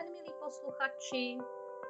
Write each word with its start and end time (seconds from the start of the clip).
den, 0.00 0.12
milí 0.12 0.32
posluchači. 0.44 1.38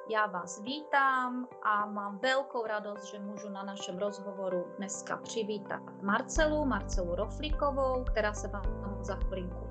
Já 0.09 0.25
vás 0.25 0.61
vítám 0.61 1.47
a 1.63 1.85
mám 1.85 2.19
velkou 2.19 2.65
radost, 2.65 3.03
že 3.03 3.19
můžu 3.19 3.49
na 3.49 3.63
našem 3.63 3.97
rozhovoru 3.97 4.65
dneska 4.77 5.17
přivítat 5.17 5.81
Marcelu, 6.01 6.65
Marcelu 6.65 7.15
Roflíkovou, 7.15 8.03
která 8.03 8.33
se 8.33 8.47
vám 8.47 8.63
za 9.01 9.15
chvilinku 9.15 9.67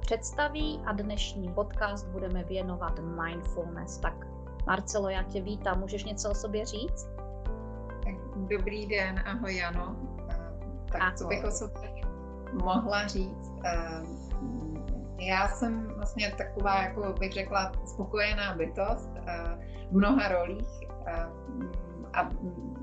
představí 0.00 0.82
a 0.86 0.92
dnešní 0.92 1.52
podcast 1.54 2.06
budeme 2.06 2.44
věnovat 2.44 2.98
mindfulness. 2.98 3.98
Tak 3.98 4.14
Marcelo, 4.66 5.08
já 5.08 5.22
tě 5.22 5.40
vítám. 5.40 5.80
Můžeš 5.80 6.04
něco 6.04 6.30
o 6.30 6.34
sobě 6.34 6.66
říct? 6.66 7.08
Dobrý 8.36 8.86
den, 8.86 9.22
ahoj 9.26 9.56
Jano. 9.56 9.96
Tak 10.92 11.00
ahoj. 11.00 11.16
co 11.16 11.26
bych 11.26 11.44
o 11.44 11.50
sobě 11.50 11.90
mohla 12.52 13.06
říct? 13.06 13.52
Já 15.18 15.48
jsem 15.48 15.86
vlastně 15.86 16.34
taková, 16.38 16.82
jako 16.82 17.12
bych 17.12 17.32
řekla, 17.32 17.72
spokojená 17.86 18.54
bytost 18.54 19.10
eh, 19.16 19.58
v 19.90 19.92
mnoha 19.92 20.28
rolích 20.28 20.68
eh, 21.06 21.26
a 22.12 22.30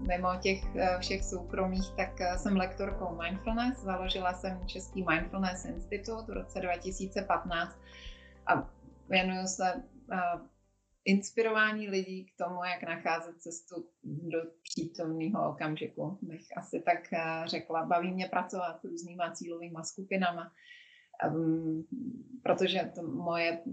mimo 0.08 0.30
těch 0.42 0.76
eh, 0.76 0.98
všech 1.00 1.24
soukromých, 1.24 1.92
tak 1.98 2.20
jsem 2.38 2.58
lektorkou 2.58 3.18
mindfulness. 3.22 3.78
Založila 3.78 4.34
jsem 4.34 4.68
Český 4.68 5.06
Mindfulness 5.10 5.66
Institut 5.66 6.28
v 6.28 6.34
roce 6.34 6.60
2015 6.60 7.80
a 8.48 8.70
věnuju 9.10 9.48
se 9.48 9.84
inspirování 11.06 11.90
lidí 11.90 12.26
k 12.26 12.38
tomu, 12.38 12.64
jak 12.64 12.84
nacházet 12.84 13.42
cestu 13.42 13.76
do 14.04 14.40
přítomného 14.64 15.50
okamžiku, 15.50 16.20
bych 16.22 16.58
asi 16.58 16.82
tak 16.86 17.00
řekla. 17.46 17.86
Baví 17.86 18.14
mě 18.14 18.28
pracovat 18.28 18.82
s 18.82 18.84
různýma 18.84 19.32
cílovými 19.32 19.80
skupinama, 19.84 20.52
protože 22.44 22.92
to 22.96 23.04
moje 23.04 23.64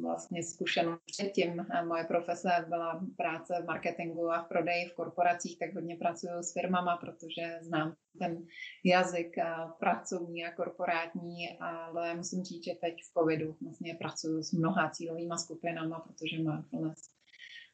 vlastně 0.00 0.42
zkušenost 0.42 1.00
předtím, 1.06 1.66
moje 1.86 2.04
profese 2.04 2.48
byla 2.68 3.06
práce 3.16 3.54
v 3.62 3.66
marketingu 3.66 4.30
a 4.30 4.42
v 4.42 4.48
prodeji 4.48 4.86
v 4.86 4.94
korporacích, 4.94 5.58
tak 5.58 5.74
hodně 5.74 5.96
pracuju 5.96 6.42
s 6.42 6.52
firmama, 6.52 6.96
protože 6.96 7.58
znám 7.60 7.94
ten 8.18 8.46
jazyk 8.84 9.38
a 9.38 9.76
pracovní 9.80 10.44
a 10.44 10.52
korporátní, 10.52 11.58
ale 11.60 12.14
musím 12.14 12.44
říct, 12.44 12.64
že 12.64 12.74
teď 12.80 12.94
v 13.02 13.12
covidu 13.18 13.56
vlastně 13.62 13.94
pracuju 13.94 14.42
s 14.42 14.52
mnoha 14.52 14.90
cílovými 14.90 15.34
skupinama, 15.38 16.00
protože 16.00 16.38
mindfulness 16.38 17.00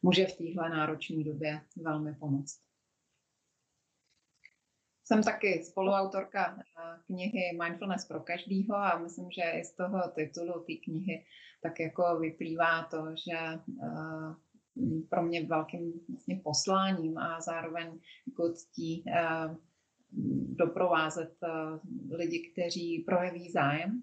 může 0.03 0.27
v 0.27 0.37
téhle 0.37 0.71
náročné 0.71 1.25
době 1.25 1.61
velmi 1.77 2.15
pomoct. 2.15 2.66
Jsem 5.07 5.23
taky 5.23 5.65
spoluautorka 5.65 6.59
eh, 6.59 6.99
knihy 7.07 7.59
Mindfulness 7.63 8.05
pro 8.05 8.21
každýho 8.21 8.77
a 8.77 8.99
myslím, 8.99 9.31
že 9.31 9.43
i 9.43 9.65
z 9.65 9.77
toho 9.77 10.11
titulu 10.15 10.53
té 10.53 10.73
knihy 10.85 11.27
tak 11.63 11.81
jako 11.81 12.19
vyplývá 12.19 12.83
to, 12.83 13.07
že 13.15 13.39
eh, 13.39 14.35
pro 15.11 15.23
mě 15.23 15.47
velkým 15.47 15.93
vlastně 16.09 16.41
posláním 16.45 17.19
a 17.19 17.41
zároveň 17.41 18.01
jako 18.27 18.53
ctí 18.53 19.05
eh, 19.09 19.57
doprovázet 20.59 21.39
lidi, 22.11 22.53
kteří 22.53 23.05
projeví 23.07 23.51
zájem, 23.51 24.03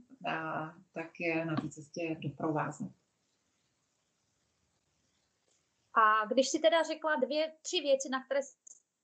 tak 0.94 1.20
je 1.20 1.46
na 1.46 1.56
té 1.56 1.70
cestě 1.70 2.18
doprovázet. 2.20 2.92
A 5.94 6.26
když 6.26 6.50
si 6.50 6.60
teda 6.60 6.84
řekla 6.84 7.16
dvě, 7.16 7.54
tři 7.62 7.82
věci, 7.82 8.10
na 8.10 8.26
které 8.26 8.42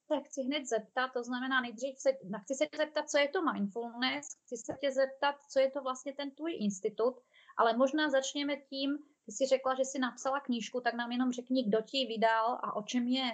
se 0.10 0.22
chci 0.24 0.42
hned 0.42 0.66
zeptat, 0.66 1.14
to 1.14 1.24
znamená 1.24 1.62
nejdřív 1.62 2.00
se, 2.00 2.10
chci 2.42 2.54
se 2.56 2.66
zeptat, 2.78 3.10
co 3.10 3.18
je 3.18 3.30
to 3.30 3.42
mindfulness, 3.42 4.28
chci 4.46 4.58
se 4.58 4.74
tě 4.82 4.92
zeptat, 4.92 5.36
co 5.52 5.60
je 5.60 5.72
to 5.72 5.82
vlastně 5.82 6.14
ten 6.14 6.32
tvůj 6.32 6.58
institut, 6.60 7.16
ale 7.58 7.78
možná 7.78 8.10
začněme 8.10 8.56
tím, 8.56 8.98
ty 9.26 9.32
jsi 9.32 9.46
řekla, 9.46 9.76
že 9.76 9.86
jsi 9.86 10.00
napsala 10.00 10.40
knížku, 10.40 10.82
tak 10.82 10.94
nám 10.94 11.12
jenom 11.12 11.32
řekni, 11.32 11.64
kdo 11.64 11.82
ti 11.82 12.06
vydal 12.06 12.60
a 12.64 12.76
o 12.76 12.84
čem 12.84 13.08
je. 13.08 13.32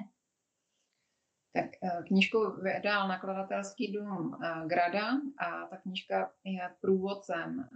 Tak 1.53 1.66
eh, 1.84 2.03
knížku 2.08 2.52
vydal 2.62 3.08
nakladatelský 3.08 3.91
dům 3.91 4.38
eh, 4.44 4.68
Grada 4.68 5.08
a 5.38 5.68
ta 5.68 5.78
knížka 5.78 6.31
je 6.44 6.69
průvodcem 6.81 7.69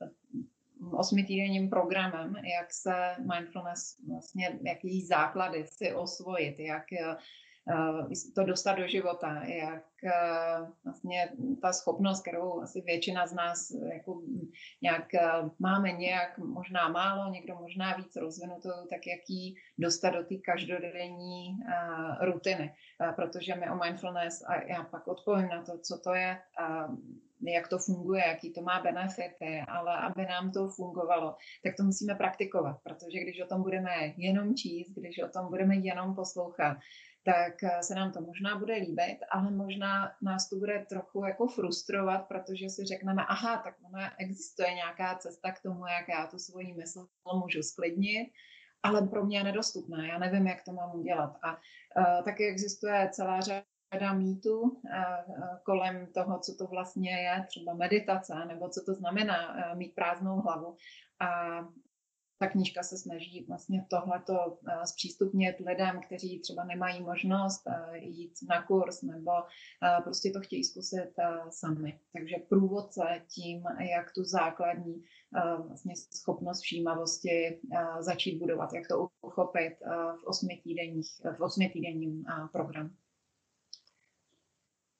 eh, 0.00 0.10
osmitýdenním 0.92 1.70
programem, 1.70 2.36
jak 2.36 2.72
se 2.72 3.16
mindfulness, 3.32 3.96
vlastně 4.08 4.58
jaký 4.62 5.06
základy 5.06 5.66
si 5.66 5.94
osvojit, 5.94 6.58
jak 6.58 6.84
to 8.34 8.44
dostat 8.44 8.74
do 8.74 8.86
života, 8.86 9.44
jak 9.44 9.84
eh, 10.04 10.66
vlastně 10.84 11.28
ta 11.62 11.72
schopnost, 11.72 12.20
kterou 12.20 12.62
asi 12.62 12.80
většina 12.80 13.26
z 13.26 13.32
nás 13.32 13.70
jako 13.92 14.22
nějak 14.82 15.14
eh, 15.14 15.50
máme 15.58 15.92
nějak 15.92 16.38
možná 16.38 16.88
málo, 16.88 17.32
někdo 17.32 17.54
možná 17.54 17.96
víc 17.96 18.16
rozvinutou, 18.16 18.86
tak 18.90 19.06
jak 19.06 19.20
ji 19.28 19.54
dostat 19.78 20.10
do 20.10 20.24
té 20.24 20.34
každodenní 20.36 21.58
rutiny. 22.20 22.74
Protože 23.16 23.54
my 23.54 23.70
o 23.70 23.74
mindfulness, 23.84 24.42
a 24.46 24.62
já 24.62 24.84
pak 24.84 25.08
odpovím 25.08 25.48
na 25.48 25.62
to, 25.62 25.78
co 25.78 25.98
to 25.98 26.14
je, 26.14 26.38
jak 27.42 27.68
to 27.68 27.78
funguje, 27.78 28.22
jaký 28.26 28.52
to 28.52 28.62
má 28.62 28.82
benefity, 28.82 29.62
ale 29.68 29.96
aby 29.96 30.26
nám 30.26 30.52
to 30.52 30.68
fungovalo, 30.68 31.36
tak 31.64 31.76
to 31.76 31.82
musíme 31.82 32.14
praktikovat, 32.14 32.76
protože 32.82 33.20
když 33.20 33.40
o 33.40 33.46
tom 33.46 33.62
budeme 33.62 33.90
jenom 34.16 34.54
číst, 34.54 34.90
když 34.90 35.22
o 35.22 35.28
tom 35.28 35.48
budeme 35.48 35.76
jenom 35.76 36.14
poslouchat, 36.14 36.76
tak 37.24 37.62
eh, 37.62 37.82
se 37.82 37.94
nám 37.94 38.12
to 38.12 38.20
možná 38.20 38.58
bude 38.58 38.74
líbit, 38.74 39.18
ale 39.30 39.50
možná 39.50 40.12
nás 40.22 40.48
to 40.48 40.56
bude 40.56 40.86
trochu 40.88 41.24
jako 41.24 41.46
frustrovat, 41.46 42.28
protože 42.28 42.70
si 42.70 42.84
řekneme, 42.84 43.24
aha, 43.28 43.56
tak 43.64 43.74
ona 43.82 44.20
existuje 44.20 44.74
nějaká 44.74 45.14
cesta 45.14 45.52
k 45.52 45.62
tomu, 45.62 45.86
jak 45.86 46.08
já 46.08 46.26
tu 46.26 46.38
svoji 46.38 46.74
mysl 46.74 47.06
můžu 47.34 47.62
sklidnit, 47.62 48.28
ale 48.82 49.08
pro 49.08 49.24
mě 49.24 49.38
je 49.38 49.44
nedostupná, 49.44 50.06
já 50.06 50.18
nevím, 50.18 50.46
jak 50.46 50.64
to 50.64 50.72
mám 50.72 50.94
udělat. 50.94 51.38
A 51.42 51.52
uh, 51.52 52.24
taky 52.24 52.46
existuje 52.46 53.08
celá 53.12 53.40
řada 53.40 54.12
mýtů 54.12 54.60
uh, 54.60 54.78
kolem 55.64 56.06
toho, 56.14 56.38
co 56.38 56.54
to 56.58 56.66
vlastně 56.66 57.10
je, 57.10 57.44
třeba 57.48 57.74
meditace, 57.74 58.34
nebo 58.46 58.68
co 58.68 58.80
to 58.86 58.94
znamená 58.94 59.54
uh, 59.54 59.78
mít 59.78 59.94
prázdnou 59.94 60.40
hlavu. 60.40 60.76
A 61.20 61.60
ta 62.40 62.46
knížka 62.46 62.82
se 62.82 62.98
snaží 62.98 63.44
vlastně 63.48 63.86
tohleto 63.90 64.58
eh, 64.68 64.86
zpřístupnit 64.86 65.56
lidem, 65.66 66.00
kteří 66.06 66.40
třeba 66.40 66.64
nemají 66.64 67.02
možnost 67.02 67.62
eh, 67.66 67.98
jít 67.98 68.32
na 68.48 68.62
kurz 68.62 69.02
nebo 69.02 69.30
eh, 69.40 70.02
prostě 70.02 70.30
to 70.30 70.40
chtějí 70.40 70.64
zkusit 70.64 71.12
sami. 71.50 72.00
Takže 72.12 72.36
průvodce 72.48 73.02
tím, 73.28 73.64
jak 73.90 74.12
tu 74.12 74.24
základní 74.24 75.04
vlastně 75.66 75.94
schopnost 75.96 76.60
všímavosti 76.60 77.60
začít 78.00 78.38
budovat, 78.38 78.72
jak 78.72 78.88
to 78.88 79.08
uchopit 79.20 79.72
v 80.20 80.24
osmi, 80.24 80.60
týdenních, 80.64 81.08
v 81.38 81.42
osmi 81.42 81.68
týdenním 81.68 82.24
programu. 82.52 82.90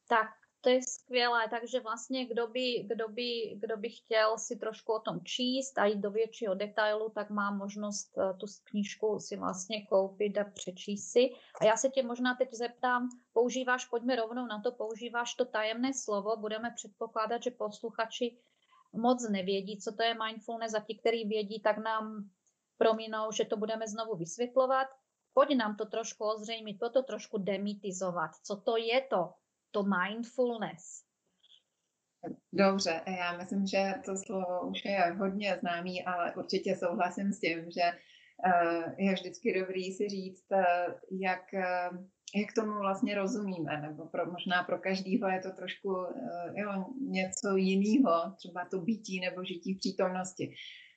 Tak 0.09 0.40
to 0.61 0.69
je 0.69 0.83
skvělé, 0.83 1.49
takže 1.51 1.81
vlastně 1.81 2.27
kdo 2.27 2.47
by, 2.47 2.85
kdo, 2.87 3.09
by, 3.09 3.57
kdo 3.57 3.77
by 3.77 3.89
chtěl 3.89 4.39
si 4.39 4.57
trošku 4.57 4.93
o 4.93 5.01
tom 5.01 5.21
číst 5.25 5.79
a 5.79 5.85
jít 5.85 5.99
do 5.99 6.11
většího 6.11 6.55
detailu, 6.55 7.09
tak 7.09 7.31
má 7.31 7.51
možnost 7.51 8.19
eh, 8.19 8.35
tu 8.35 8.47
knížku 8.65 9.19
si 9.19 9.37
vlastně 9.37 9.87
koupit 9.87 10.39
a 10.39 10.45
přečíst 10.45 11.11
si. 11.11 11.31
A 11.61 11.65
já 11.65 11.77
se 11.77 11.89
tě 11.89 12.03
možná 12.03 12.35
teď 12.35 12.49
zeptám, 12.53 13.09
používáš, 13.33 13.85
pojďme 13.85 14.17
rovnou 14.17 14.47
na 14.47 14.61
to, 14.61 14.73
používáš 14.73 15.35
to 15.35 15.45
tajemné 15.45 15.95
slovo, 15.95 16.37
budeme 16.37 16.73
předpokládat, 16.77 17.43
že 17.43 17.51
posluchači 17.51 18.37
moc 18.93 19.29
nevědí, 19.29 19.79
co 19.81 19.93
to 19.93 20.03
je 20.03 20.15
mindfulness 20.25 20.75
a 20.75 20.81
ti, 20.81 20.99
kteří 20.99 21.25
vědí, 21.25 21.61
tak 21.61 21.79
nám 21.79 22.31
prominou, 22.79 23.33
že 23.33 23.45
to 23.45 23.57
budeme 23.57 23.89
znovu 23.89 24.17
vysvětlovat. 24.17 24.87
Pojď 25.33 25.57
nám 25.57 25.77
to 25.77 25.87
trošku 25.87 26.25
ozřejmit, 26.25 26.79
to 26.93 27.03
trošku 27.03 27.39
demitizovat. 27.39 28.31
Co 28.45 28.57
to 28.57 28.77
je 28.77 29.01
to 29.01 29.33
to 29.71 29.83
mindfulness? 29.83 31.11
Dobře, 32.53 33.01
já 33.07 33.37
myslím, 33.37 33.67
že 33.67 33.95
to 34.05 34.17
slovo 34.17 34.69
už 34.71 34.85
je 34.85 35.17
hodně 35.19 35.57
známý, 35.61 36.05
ale 36.05 36.35
určitě 36.35 36.77
souhlasím 36.77 37.33
s 37.33 37.41
tím, 37.41 37.71
že 37.71 37.83
eh, 38.45 38.95
je 38.99 39.13
vždycky 39.13 39.61
dobrý 39.61 39.93
si 39.93 40.09
říct, 40.09 40.53
eh, 40.53 40.87
jak, 41.11 41.55
eh, 41.55 41.91
jak 42.35 42.55
tomu 42.55 42.79
vlastně 42.79 43.15
rozumíme, 43.15 43.81
nebo 43.81 44.07
pro, 44.07 44.33
možná 44.33 44.63
pro 44.63 44.79
každýho 44.79 45.29
je 45.29 45.41
to 45.41 45.51
trošku 45.51 45.89
jo, 46.55 46.85
něco 47.01 47.57
jiného, 47.57 48.35
třeba 48.37 48.65
to 48.71 48.79
bytí 48.79 49.21
nebo 49.21 49.45
žití 49.45 49.75
v 49.75 49.79
přítomnosti. 49.79 50.55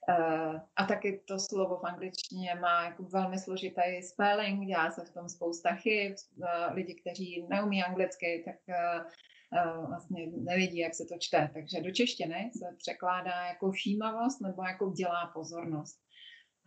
Uh, 0.09 0.59
a 0.75 0.85
taky 0.87 1.23
to 1.27 1.39
slovo 1.39 1.77
v 1.77 1.85
angličtině 1.85 2.55
má 2.55 2.85
jako 2.85 3.03
velmi 3.03 3.39
složitý 3.39 4.01
spelling, 4.01 4.67
dělá 4.67 4.91
se 4.91 5.05
v 5.05 5.13
tom 5.13 5.29
spousta 5.29 5.75
chyb. 5.75 6.15
Uh, 6.37 6.73
lidi, 6.73 6.95
kteří 6.95 7.47
neumí 7.49 7.83
anglicky, 7.83 8.43
tak 8.45 8.55
uh, 8.67 9.87
vlastně 9.87 10.27
nevidí, 10.27 10.77
jak 10.77 10.95
se 10.95 11.03
to 11.05 11.15
čte. 11.19 11.49
Takže 11.53 11.81
do 11.81 11.91
češtiny 11.91 12.51
se 12.59 12.65
překládá 12.77 13.45
jako 13.45 13.71
všímavost 13.71 14.41
nebo 14.41 14.63
jako 14.63 14.89
dělá 14.89 15.31
pozornost. 15.33 15.99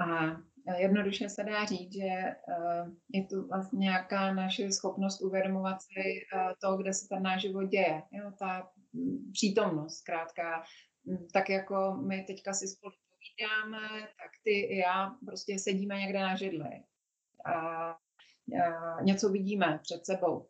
A 0.00 0.36
jednoduše 0.78 1.28
se 1.28 1.44
dá 1.44 1.64
říct, 1.64 1.92
že 1.92 2.34
je 3.12 3.26
to 3.30 3.46
vlastně 3.46 3.78
nějaká 3.78 4.34
naše 4.34 4.72
schopnost 4.72 5.20
uvědomovat 5.20 5.82
si 5.82 6.20
to, 6.62 6.76
kde 6.76 6.92
se 6.92 7.08
ten 7.08 7.22
náš 7.22 7.42
život 7.42 7.62
děje. 7.62 8.02
Jo, 8.12 8.32
ta 8.38 8.70
přítomnost, 9.32 9.98
zkrátka, 9.98 10.62
tak 11.32 11.50
jako 11.50 11.98
my 12.06 12.24
teďka 12.24 12.52
si 12.52 12.68
spolu 12.68 12.92
povídáme, 13.31 14.00
tak 14.00 14.31
ty 14.44 14.50
i 14.50 14.78
já 14.78 15.17
prostě 15.26 15.58
sedíme 15.58 15.99
někde 15.99 16.20
na 16.20 16.37
židli. 16.37 16.82
A, 17.44 17.55
a 17.55 19.02
něco 19.02 19.28
vidíme 19.28 19.78
před 19.82 20.06
sebou, 20.06 20.49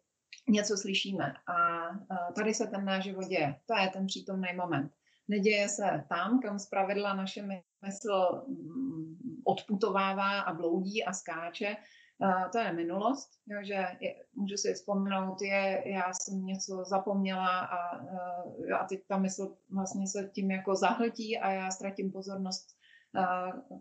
něco 0.49 0.77
slyšíme 0.77 1.35
a, 1.47 1.55
a 1.89 2.33
tady 2.35 2.55
se 2.55 2.67
ten 2.67 2.85
náš 2.85 3.05
život 3.05 3.25
děje. 3.25 3.61
To 3.67 3.75
je 3.83 3.89
ten 3.89 4.07
přítomný 4.07 4.49
moment. 4.57 4.93
Neděje 5.29 5.69
se 5.69 6.05
tam, 6.09 6.41
kam 6.41 6.59
zpravidla 6.59 7.15
naše 7.15 7.43
mysl 7.87 8.45
mm, 8.49 9.17
odputovává 9.45 10.41
a 10.41 10.55
bloudí 10.55 11.05
a 11.05 11.13
skáče, 11.13 11.77
Uh, 12.19 12.51
to 12.51 12.59
je 12.59 12.73
minulost, 12.73 13.31
jo, 13.47 13.59
že 13.63 13.87
je, 14.01 14.15
můžu 14.35 14.57
si 14.57 14.75
vzpomenout, 14.75 15.43
je, 15.43 15.83
já 15.87 16.13
jsem 16.13 16.47
něco 16.47 16.85
zapomněla 16.85 17.59
a, 17.59 18.03
uh, 18.03 18.75
a 18.81 18.85
teď 18.85 19.01
ta 19.09 19.19
mysl 19.19 19.57
vlastně 19.71 20.09
se 20.09 20.31
tím 20.35 20.51
jako 20.51 20.75
zahltí 20.75 21.39
a 21.39 21.51
já 21.51 21.71
ztratím 21.71 22.13
pozornost 22.13 22.76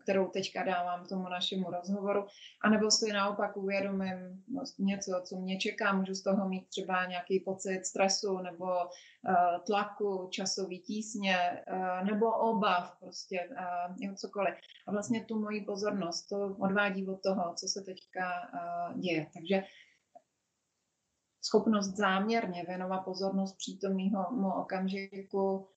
kterou 0.04 0.28
teďka 0.28 0.64
dávám 0.64 1.06
tomu 1.06 1.30
našemu 1.30 1.72
rozhovoru, 1.72 2.26
anebo 2.64 2.92
si 2.92 3.14
naopak 3.14 3.58
uvědomím 3.58 4.44
něco, 4.80 5.22
co 5.24 5.36
mě 5.36 5.58
čeká, 5.58 5.94
můžu 5.94 6.14
z 6.14 6.24
toho 6.24 6.50
mít 6.50 6.68
třeba 6.68 7.06
nějaký 7.06 7.40
pocit 7.40 7.86
stresu 7.86 8.38
nebo 8.38 8.66
tlaku, 9.66 10.28
časový 10.32 10.80
tísně, 10.80 11.64
nebo 12.04 12.32
obav, 12.32 13.00
prostě 13.00 13.50
jo, 14.00 14.14
cokoliv. 14.16 14.56
A 14.88 14.92
vlastně 14.92 15.26
tu 15.26 15.40
moji 15.40 15.62
pozornost 15.62 16.28
to 16.28 16.56
odvádí 16.60 17.08
od 17.08 17.22
toho, 17.24 17.54
co 17.54 17.68
se 17.68 17.82
teďka 17.82 18.32
děje. 18.96 19.28
Takže 19.34 19.64
schopnost 21.42 21.96
záměrně 21.96 22.64
věnovat 22.68 23.00
pozornost 23.00 23.58
přítomného 23.58 24.26
okamžiku 24.62 25.68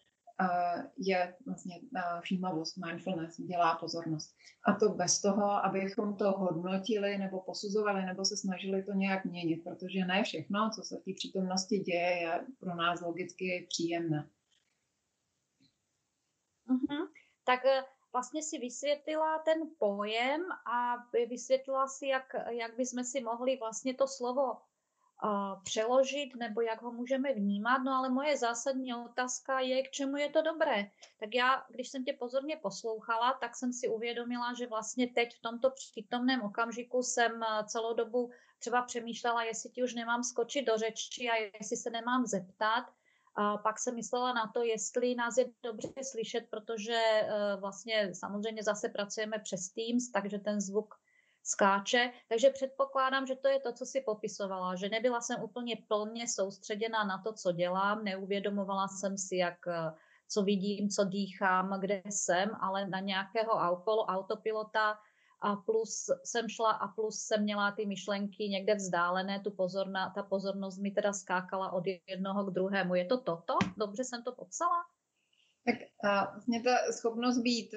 je 0.99 1.37
vlastně 1.47 1.81
všímavost, 2.21 2.77
mindfulness, 2.77 3.37
dělá 3.41 3.77
pozornost. 3.77 4.37
A 4.67 4.75
to 4.75 4.89
bez 4.89 5.21
toho, 5.21 5.65
abychom 5.65 6.17
to 6.17 6.31
hodnotili 6.31 7.19
nebo 7.19 7.41
posuzovali 7.41 8.07
nebo 8.07 8.25
se 8.25 8.37
snažili 8.37 8.83
to 8.83 8.93
nějak 8.93 9.25
měnit, 9.25 9.65
protože 9.65 10.05
ne 10.05 10.23
všechno, 10.23 10.71
co 10.75 10.83
se 10.83 10.97
v 10.97 11.05
té 11.05 11.13
přítomnosti 11.15 11.79
děje, 11.79 12.21
je 12.21 12.47
pro 12.61 12.75
nás 12.75 13.01
logicky 13.01 13.67
příjemné. 13.69 14.31
Uh-huh. 16.69 17.09
Tak 17.45 17.65
eh, 17.65 17.85
vlastně 18.13 18.43
si 18.43 18.59
vysvětlila 18.59 19.39
ten 19.39 19.59
pojem 19.79 20.41
a 20.73 20.97
vysvětlila 21.29 21.89
si, 21.89 22.07
jak, 22.07 22.35
jak 22.49 22.77
bychom 22.77 23.05
si 23.05 23.21
mohli 23.21 23.57
vlastně 23.57 23.95
to 23.95 24.07
slovo 24.07 24.57
přeložit 25.65 26.37
nebo 26.37 26.61
jak 26.61 26.83
ho 26.83 26.93
můžeme 26.93 27.33
vnímat. 27.33 27.79
No 27.79 27.93
ale 27.93 28.09
moje 28.09 28.37
zásadní 28.37 28.95
otázka 28.95 29.61
je, 29.61 29.83
k 29.83 29.91
čemu 29.91 30.17
je 30.17 30.29
to 30.29 30.43
dobré. 30.43 30.91
Tak 31.21 31.35
já, 31.35 31.65
když 31.69 31.89
jsem 31.89 32.05
tě 32.05 32.13
pozorně 32.13 32.57
poslouchala, 32.57 33.33
tak 33.33 33.57
jsem 33.57 33.73
si 33.73 33.89
uvědomila, 33.89 34.55
že 34.55 34.67
vlastně 34.67 35.07
teď 35.07 35.37
v 35.37 35.41
tomto 35.41 35.71
přítomném 35.71 36.43
okamžiku 36.43 37.03
jsem 37.03 37.45
celou 37.67 37.95
dobu 37.95 38.31
třeba 38.59 38.83
přemýšlela, 38.83 39.43
jestli 39.45 39.71
ti 39.71 39.83
už 39.83 39.95
nemám 39.95 40.25
skočit 40.25 40.67
do 40.67 40.77
řeči 40.77 41.29
a 41.29 41.51
jestli 41.61 41.77
se 41.77 41.91
nemám 41.91 42.27
zeptat. 42.27 42.85
A 43.35 43.57
pak 43.57 43.79
jsem 43.79 43.95
myslela 43.95 44.33
na 44.33 44.51
to, 44.55 44.63
jestli 44.63 45.15
nás 45.15 45.37
je 45.37 45.47
dobře 45.63 45.89
slyšet, 46.03 46.47
protože 46.51 47.01
vlastně 47.61 48.15
samozřejmě 48.15 48.63
zase 48.63 48.89
pracujeme 48.89 49.39
přes 49.39 49.69
Teams, 49.69 50.11
takže 50.11 50.39
ten 50.39 50.61
zvuk 50.61 50.95
skáče. 51.49 52.13
Takže 52.29 52.51
předpokládám, 52.51 53.27
že 53.27 53.37
to 53.37 53.49
je 53.49 53.61
to, 53.61 53.73
co 53.73 53.87
si 53.87 54.01
popisovala, 54.01 54.77
že 54.77 54.89
nebyla 54.89 55.21
jsem 55.21 55.43
úplně 55.43 55.77
plně 55.89 56.29
soustředěná 56.29 57.05
na 57.05 57.23
to, 57.23 57.33
co 57.33 57.53
dělám, 57.53 58.05
neuvědomovala 58.05 58.89
jsem 58.89 59.19
si, 59.19 59.37
jak 59.37 59.69
eh, 59.69 59.93
co 60.29 60.43
vidím, 60.43 60.89
co 60.89 61.05
dýchám, 61.05 61.81
kde 61.81 62.03
jsem, 62.11 62.51
ale 62.61 62.89
na 62.89 63.01
nějakého 63.01 63.53
autopilota 64.07 64.99
a 65.41 65.57
plus 65.57 66.11
jsem 66.25 66.49
šla 66.49 66.71
a 66.71 66.89
plus 66.89 67.21
jsem 67.21 67.43
měla 67.43 67.73
ty 67.73 67.87
myšlenky 67.87 68.49
někde 68.49 68.75
vzdálené, 68.75 69.41
tu 69.41 69.51
pozorna, 69.51 70.11
ta 70.11 70.23
pozornost 70.23 70.79
mi 70.79 70.91
teda 70.91 71.13
skákala 71.13 71.73
od 71.73 71.85
jednoho 72.07 72.45
k 72.45 72.55
druhému. 72.55 72.95
Je 72.95 73.05
to 73.05 73.21
toto? 73.21 73.55
Dobře 73.77 74.05
jsem 74.05 74.23
to 74.23 74.33
popsala? 74.33 74.85
Tak 75.65 75.75
a 76.11 76.31
vlastně 76.31 76.63
ta 76.63 76.93
schopnost 76.93 77.39
být 77.39 77.75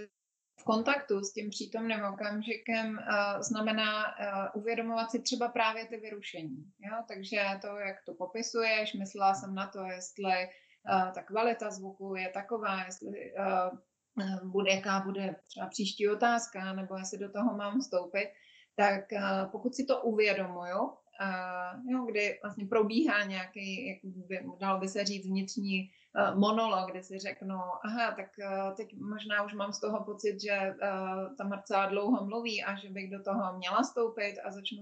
v 0.62 0.64
kontaktu 0.64 1.20
s 1.24 1.34
tím 1.34 1.50
přítomným 1.50 2.04
okamžikem 2.14 2.88
uh, 2.90 3.42
znamená 3.42 4.06
uh, 4.06 4.62
uvědomovat 4.62 5.12
si 5.12 5.20
třeba 5.20 5.48
právě 5.48 5.86
ty 5.86 5.98
vyrušení. 5.98 6.66
Jo? 6.80 6.98
Takže 7.08 7.42
to, 7.62 7.68
jak 7.68 7.96
to 8.06 8.14
popisuješ, 8.14 8.94
myslela 8.94 9.34
jsem 9.34 9.56
na 9.56 9.68
to, 9.68 9.80
jestli 9.86 10.26
uh, 10.26 11.14
ta 11.14 11.24
kvalita 11.24 11.72
zvuku 11.72 12.16
je 12.16 12.30
taková, 12.30 12.84
jestli 12.86 13.10
uh, 13.10 14.52
bude, 14.52 14.72
jaká 14.72 15.00
bude 15.00 15.36
třeba 15.48 15.68
příští 15.68 16.10
otázka, 16.10 16.74
nebo 16.74 16.98
jestli 16.98 17.18
do 17.18 17.32
toho 17.32 17.58
mám 17.58 17.80
vstoupit, 17.80 18.30
tak 18.76 19.02
uh, 19.12 19.52
pokud 19.52 19.76
si 19.76 19.86
to 19.86 20.02
uvědomuju, 20.02 20.82
uh, 20.82 21.92
jo, 21.92 22.06
kdy 22.12 22.40
vlastně 22.44 22.66
probíhá 22.66 23.24
nějaký, 23.24 23.88
jak 23.88 24.00
by, 24.04 24.40
dalo 24.60 24.80
by 24.80 24.88
se 24.88 25.06
říct, 25.06 25.28
vnitřní 25.28 25.90
monolog, 26.36 26.92
kde 26.92 27.04
si 27.04 27.20
řeknu, 27.20 27.56
aha, 27.84 28.12
tak 28.12 28.30
uh, 28.40 28.76
teď 28.76 29.00
možná 29.00 29.44
už 29.44 29.54
mám 29.54 29.74
z 29.74 29.80
toho 29.80 30.04
pocit, 30.04 30.42
že 30.42 30.58
uh, 30.60 31.36
ta 31.38 31.44
Marcela 31.44 31.86
dlouho 31.86 32.26
mluví 32.26 32.64
a 32.64 32.76
že 32.76 32.90
bych 32.90 33.12
do 33.12 33.24
toho 33.24 33.58
měla 33.58 33.84
stoupit 33.84 34.36
a 34.44 34.52
začnu 34.52 34.82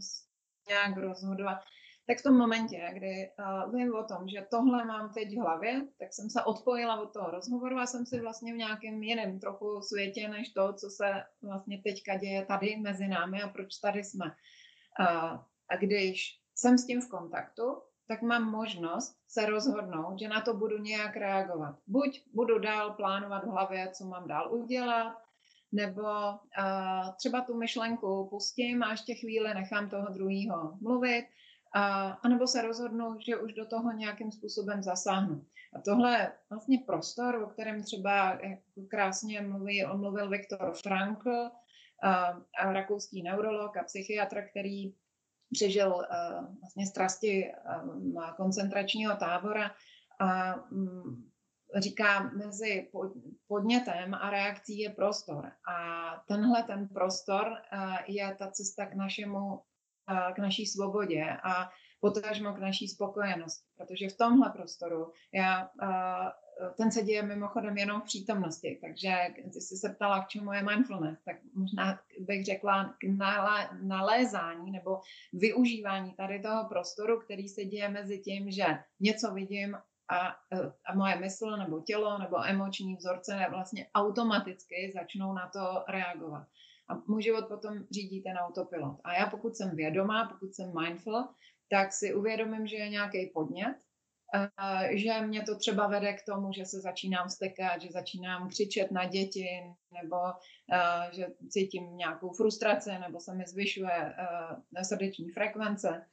nějak 0.68 0.98
rozhodovat. 0.98 1.58
Tak 2.08 2.20
v 2.20 2.24
tom 2.24 2.38
momentě, 2.38 2.90
kdy 2.94 3.30
uh, 3.40 3.76
vím 3.76 3.96
o 3.96 4.04
tom, 4.04 4.28
že 4.28 4.48
tohle 4.50 4.86
mám 4.86 5.14
teď 5.14 5.28
v 5.36 5.42
hlavě, 5.42 5.88
tak 6.00 6.14
jsem 6.14 6.30
se 6.30 6.44
odpojila 6.44 7.02
od 7.02 7.14
toho 7.14 7.31
rozhovoru 7.31 7.78
a 7.78 7.86
jsem 7.86 8.06
si 8.06 8.20
vlastně 8.20 8.54
v 8.54 8.58
nějakém 8.58 9.04
jiném 9.04 9.40
trochu 9.40 9.81
světě, 9.81 10.28
než 10.28 10.50
to, 10.50 10.74
co 10.74 10.90
se 10.90 11.24
vlastně 11.42 11.81
teďka 11.81 12.18
děje 12.18 12.46
tady 12.46 12.78
mezi 12.78 13.08
námi 13.08 13.42
a 13.42 13.48
proč 13.48 13.78
tady 13.78 14.04
jsme. 14.04 14.26
Uh, 15.00 15.40
a 15.70 15.76
když 15.80 16.40
jsem 16.56 16.78
s 16.78 16.86
tím 16.86 17.02
v 17.02 17.10
kontaktu, 17.10 17.64
tak 18.10 18.22
mám 18.22 18.52
možnost 18.52 19.18
se 19.28 19.46
rozhodnout, 19.46 20.20
že 20.20 20.28
na 20.28 20.42
to 20.42 20.54
budu 20.54 20.78
nějak 20.78 21.16
reagovat. 21.16 21.76
Buď 21.88 22.22
budu 22.34 22.60
dál 22.60 22.94
plánovat 22.94 23.44
v 23.44 23.48
hlavě, 23.48 23.92
co 23.92 24.06
mám 24.06 24.28
dál 24.28 24.54
udělat, 24.54 25.18
nebo 25.72 26.02
uh, 26.02 27.16
třeba 27.18 27.42
tu 27.42 27.58
myšlenku 27.58 28.28
pustím 28.30 28.84
a 28.84 28.92
ještě 28.92 29.16
chvíli 29.16 29.54
nechám 29.54 29.90
toho 29.90 30.08
druhého 30.14 30.78
mluvit, 30.82 31.26
a, 31.74 32.08
anebo 32.24 32.48
se 32.48 32.62
rozhodnu, 32.62 33.16
že 33.20 33.38
už 33.38 33.54
do 33.54 33.66
toho 33.66 33.92
nějakým 33.92 34.32
způsobem 34.32 34.84
zasáhnu. 34.84 35.46
A 35.74 35.82
tohle 35.82 36.12
je 36.12 36.32
vlastně 36.50 36.80
prostor, 36.86 37.36
o 37.44 37.48
kterém 37.48 37.84
třeba 37.84 38.40
jako 38.42 38.82
krásně 38.88 39.42
mluví, 39.42 39.86
mluvil 39.94 40.30
Viktor 40.30 40.74
Frankl, 40.84 41.50
a, 42.04 42.42
a 42.60 42.74
rakouský 42.74 43.24
neurolog 43.24 43.78
a 43.78 43.83
psychiatr, 43.83 44.42
který 44.50 44.94
přežil 45.52 45.96
uh, 45.96 46.04
vlastně 46.62 46.88
strasti 46.88 47.52
um, 47.84 48.16
koncentračního 48.38 49.16
tábora 49.16 49.72
a 50.20 50.56
um, 50.72 51.30
říká, 51.78 52.30
mezi 52.30 52.90
podnětem 53.48 54.14
a 54.14 54.30
reakcí 54.30 54.80
je 54.80 54.90
prostor. 54.90 55.52
A 55.72 56.10
tenhle 56.28 56.64
ten 56.64 56.88
prostor 56.88 57.48
uh, 57.48 57.96
je 58.08 58.36
ta 58.40 58.52
cesta 58.52 58.86
k 58.86 58.94
našemu, 58.94 59.40
uh, 59.40 60.34
k 60.36 60.40
naší 60.40 60.66
svobodě 60.66 61.38
a 61.44 61.70
potažmo 62.00 62.54
k 62.54 62.60
naší 62.60 62.88
spokojenosti. 62.88 63.66
Protože 63.78 64.10
v 64.10 64.18
tomhle 64.18 64.50
prostoru 64.50 65.12
já 65.34 65.70
ten 66.78 66.92
se 66.92 67.04
děje 67.04 67.24
mimochodem 67.24 67.78
jenom 67.78 68.02
v 68.02 68.04
přítomnosti, 68.04 68.80
takže 68.82 69.16
ty 69.54 69.62
jsi 69.62 69.78
se 69.78 69.90
ptala, 69.90 70.26
k 70.26 70.28
čemu 70.28 70.54
je 70.54 70.64
mindfulness, 70.64 71.20
tak 71.26 71.36
možná 71.54 72.00
bych 72.20 72.46
řekla 72.46 72.86
k 72.86 73.04
nalézání 73.82 74.72
nebo 74.72 75.02
využívání 75.34 76.14
tady 76.14 76.40
toho 76.40 76.70
prostoru, 76.70 77.20
který 77.20 77.48
se 77.48 77.66
děje 77.66 77.90
mezi 77.90 78.20
tím, 78.20 78.52
že 78.52 78.66
něco 79.00 79.34
vidím 79.34 79.78
a, 80.10 80.28
a 80.86 80.96
moje 80.96 81.16
mysl 81.16 81.58
nebo 81.58 81.82
tělo 81.82 82.18
nebo 82.18 82.46
emoční 82.46 82.96
vzorce 82.96 83.46
vlastně 83.50 83.88
automaticky 83.96 84.92
začnou 84.96 85.34
na 85.34 85.50
to 85.54 85.84
reagovat. 85.88 86.48
A 86.90 86.96
můj 87.08 87.24
život 87.24 87.48
potom 87.48 87.84
řídí 87.92 88.24
ten 88.24 88.38
autopilot. 88.38 89.00
A 89.04 89.14
já 89.14 89.26
pokud 89.30 89.56
jsem 89.56 89.76
vědomá, 89.76 90.26
pokud 90.26 90.54
jsem 90.54 90.74
mindful, 90.82 91.28
tak 91.71 91.94
si 91.94 92.14
uvědomím, 92.14 92.68
že 92.68 92.76
je 92.76 92.90
nějaký 92.90 93.31
podnět, 93.33 93.76
že 94.90 95.21
mě 95.21 95.44
to 95.44 95.56
třeba 95.56 95.88
vede 95.88 96.14
k 96.14 96.26
tomu, 96.26 96.54
že 96.54 96.66
se 96.66 96.81
začínám 96.81 97.30
stekat, 97.30 97.81
že 97.81 97.90
začínám 97.92 98.49
křičet 98.49 98.92
na 98.92 99.06
děti, 99.06 99.47
nebo 100.02 100.18
že 101.11 101.28
cítím 101.49 101.97
nějakou 101.97 102.33
frustraci, 102.33 102.90
nebo 102.99 103.19
se 103.19 103.35
mi 103.35 103.44
zvyšuje 103.47 104.16
srdeční 104.83 105.30
frekvence. 105.30 106.06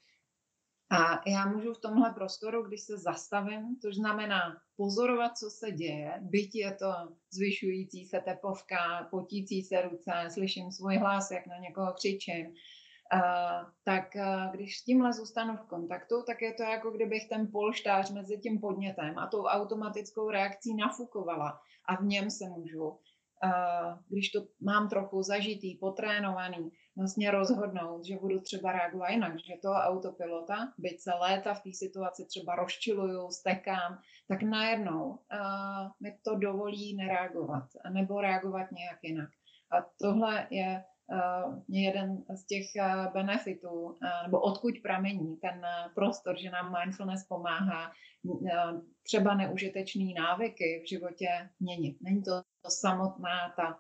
A 0.91 1.29
já 1.31 1.47
můžu 1.47 1.75
v 1.75 1.81
tomhle 1.81 2.11
prostoru, 2.11 2.63
když 2.63 2.81
se 2.81 2.99
zastavím, 2.99 3.79
což 3.83 3.95
znamená 3.95 4.63
pozorovat, 4.77 5.39
co 5.39 5.51
se 5.51 5.73
děje, 5.73 6.13
byť 6.21 6.55
je 6.55 6.75
to 6.75 6.93
zvyšující 7.31 8.07
se 8.07 8.21
tepovka, 8.21 9.09
potící 9.11 9.63
se 9.63 9.83
ruce, 9.83 10.13
slyším 10.29 10.71
svůj 10.71 10.97
hlas, 10.97 11.31
jak 11.31 11.47
na 11.47 11.59
někoho 11.59 11.93
křičím, 11.93 12.55
tak 13.85 14.05
když 14.53 14.79
s 14.79 14.85
tímhle 14.85 15.13
zůstanu 15.13 15.57
v 15.57 15.69
kontaktu, 15.69 16.15
tak 16.27 16.43
je 16.43 16.55
to 16.55 16.63
jako 16.63 16.91
kdybych 16.91 17.29
ten 17.29 17.49
polštář 17.53 18.11
mezi 18.11 18.39
tím 18.39 18.61
podnětem 18.61 19.19
a 19.19 19.27
tou 19.27 19.45
automatickou 19.45 20.31
reakcí 20.31 20.75
nafukovala 20.75 21.61
a 21.89 21.97
v 21.97 22.05
něm 22.05 22.31
se 22.31 22.45
můžu 22.49 22.99
když 24.09 24.31
to 24.31 24.41
mám 24.61 24.89
trochu 24.89 25.23
zažitý, 25.23 25.75
potrénovaný, 25.75 26.71
vlastně 26.97 27.31
rozhodnout, 27.31 28.05
že 28.05 28.17
budu 28.17 28.41
třeba 28.41 28.73
reagovat 28.73 29.09
jinak, 29.09 29.39
že 29.39 29.55
toho 29.63 29.75
autopilota, 29.75 30.73
byť 30.79 31.01
se 31.01 31.11
léta 31.21 31.55
v 31.55 31.63
té 31.63 31.71
situaci 31.73 32.27
třeba 32.27 32.55
rozčiluju, 32.55 33.31
stekám, 33.31 33.99
tak 34.29 34.43
najednou 34.43 35.05
uh, 35.07 35.19
mi 36.03 36.19
to 36.25 36.35
dovolí 36.39 36.97
nereagovat, 36.97 37.65
nebo 37.93 38.21
reagovat 38.21 38.73
nějak 38.73 38.99
jinak. 39.03 39.29
A 39.71 39.87
tohle 40.01 40.47
je 40.51 40.85
uh, 41.09 41.63
jeden 41.69 42.25
z 42.35 42.47
těch 42.47 42.67
uh, 42.81 43.13
benefitů, 43.13 43.69
uh, 43.71 43.97
nebo 44.23 44.41
odkud 44.41 44.75
pramení 44.83 45.37
ten 45.37 45.63
prostor, 45.95 46.39
že 46.39 46.51
nám 46.51 46.75
mindfulness 46.81 47.27
pomáhá 47.29 47.93
třeba 49.03 49.35
neužitečný 49.35 50.15
návyky 50.15 50.83
v 50.85 50.89
životě 50.89 51.29
měnit. 51.61 51.97
Není 52.01 52.23
to, 52.23 52.43
to 52.63 52.71
samotná 52.71 53.55
ta 53.57 53.79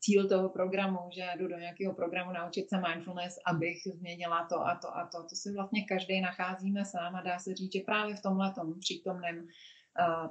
cíl 0.00 0.28
toho 0.28 0.48
programu, 0.48 0.98
že 1.14 1.38
jdu 1.38 1.48
do 1.48 1.58
nějakého 1.58 1.94
programu 1.94 2.32
naučit 2.32 2.68
se 2.68 2.80
mindfulness, 2.80 3.34
abych 3.46 3.76
změnila 3.94 4.46
to 4.48 4.60
a 4.66 4.74
to 4.74 4.96
a 4.96 5.08
to. 5.12 5.22
To 5.22 5.34
si 5.34 5.52
vlastně 5.52 5.84
každý 5.84 6.20
nacházíme 6.20 6.84
sám 6.84 7.16
a 7.16 7.22
dá 7.22 7.38
se 7.38 7.54
říct, 7.54 7.72
že 7.72 7.80
právě 7.86 8.16
v 8.16 8.22
tomhle 8.22 8.54
přítomném 8.80 9.46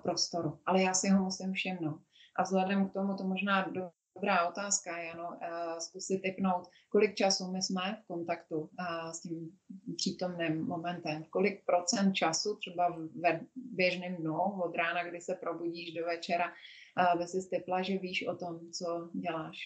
prostoru. 0.04 0.60
Ale 0.66 0.82
já 0.82 0.94
si 0.94 1.10
ho 1.10 1.24
musím 1.24 1.54
všimnout. 1.54 2.02
A 2.36 2.44
vzhledem 2.44 2.90
k 2.90 2.94
tomu 2.94 3.16
to 3.16 3.24
možná 3.24 3.68
do 3.68 3.90
Dobrá 4.18 4.50
otázka, 4.50 4.98
Jano. 4.98 5.30
Uh, 5.30 5.78
zkusit 5.80 6.22
typnout, 6.22 6.68
kolik 6.90 7.16
času 7.16 7.52
my 7.52 7.62
jsme 7.62 8.02
v 8.04 8.08
kontaktu 8.08 8.60
uh, 8.60 9.12
s 9.12 9.22
tím 9.22 9.60
přítomným 9.98 10.66
momentem. 10.66 11.24
Kolik 11.24 11.66
procent 11.66 12.14
času 12.14 12.56
třeba 12.56 12.98
ve 13.22 13.42
běžném 13.56 14.16
dnu, 14.16 14.62
od 14.64 14.76
rána, 14.76 15.04
kdy 15.04 15.22
se 15.22 15.36
probudíš 15.36 15.94
do 15.94 16.06
večera, 16.06 16.46
uh, 16.48 17.20
by 17.20 17.28
si 17.28 17.50
typla, 17.50 17.82
že 17.82 17.98
víš 17.98 18.28
o 18.28 18.36
tom, 18.36 18.72
co 18.72 19.10
děláš. 19.14 19.58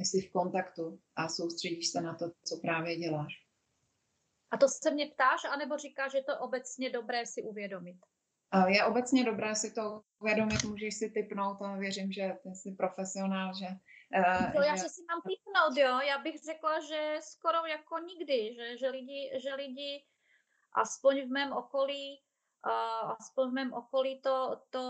Jsi 0.00 0.20
v 0.20 0.32
kontaktu 0.32 1.00
a 1.16 1.28
soustředíš 1.28 1.88
se 1.88 2.00
na 2.00 2.14
to, 2.14 2.24
co 2.44 2.56
právě 2.56 2.96
děláš. 2.96 3.32
A 4.50 4.56
to 4.56 4.68
se 4.68 4.90
mě 4.90 5.06
ptáš, 5.06 5.44
anebo 5.52 5.76
říkáš, 5.76 6.12
že 6.12 6.22
to 6.26 6.38
obecně 6.38 6.90
dobré 6.90 7.26
si 7.26 7.42
uvědomit? 7.42 7.96
Je 8.66 8.84
obecně 8.84 9.24
dobré 9.24 9.54
si 9.54 9.74
to 9.74 10.02
uvědomit, 10.20 10.64
můžeš 10.64 10.94
si 10.94 11.10
typnout 11.10 11.62
a 11.62 11.76
věřím, 11.76 12.12
že 12.12 12.32
ty 12.42 12.48
jsi 12.48 12.70
profesionál, 12.70 13.52
že... 13.54 13.66
Uh, 14.54 14.64
já 14.64 14.76
že 14.76 14.88
si 14.88 15.02
mám 15.08 15.20
typnout, 15.22 15.76
jo. 15.76 16.00
Já 16.00 16.18
bych 16.18 16.42
řekla, 16.44 16.80
že 16.80 17.16
skoro 17.20 17.66
jako 17.66 17.98
nikdy, 17.98 18.54
že, 18.54 18.78
že, 18.78 18.88
lidi, 18.88 19.30
že 19.42 19.54
lidi 19.54 20.04
aspoň 20.72 21.22
v 21.22 21.30
mém 21.30 21.52
okolí, 21.52 22.22
uh, 22.66 23.10
aspoň 23.20 23.50
v 23.50 23.52
mém 23.52 23.72
okolí 23.72 24.20
to, 24.20 24.62
to 24.70 24.82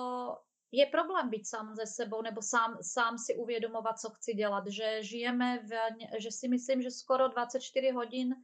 je 0.73 0.87
problém 0.87 1.31
být 1.31 1.49
sám 1.49 1.75
ze 1.75 1.87
sebou 1.87 2.23
nebo 2.23 2.43
sám, 2.43 2.79
sám 2.83 3.19
si 3.19 3.37
uvědomovat, 3.37 3.99
co 3.99 4.11
chci 4.11 4.35
dělat. 4.35 4.67
Že 4.67 5.03
žijeme, 5.03 5.59
v, 5.59 5.71
že 6.19 6.31
si 6.31 6.49
myslím, 6.49 6.83
že 6.83 6.91
skoro 6.91 7.29
24 7.29 7.91
hodin 7.91 8.35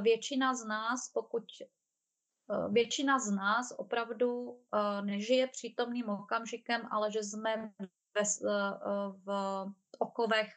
většina 0.00 0.54
z 0.54 0.64
nás, 0.64 1.08
pokud 1.14 1.44
Eh, 1.62 1.79
většina 2.70 3.18
z 3.18 3.30
nás 3.30 3.72
opravdu 3.76 4.60
eh, 4.74 5.02
nežije 5.02 5.46
přítomným 5.46 6.08
okamžikem, 6.08 6.88
ale 6.90 7.12
že 7.12 7.22
jsme 7.22 7.72
ve, 8.14 8.22
eh, 8.22 8.46
v 9.24 9.66
okovech 9.98 10.52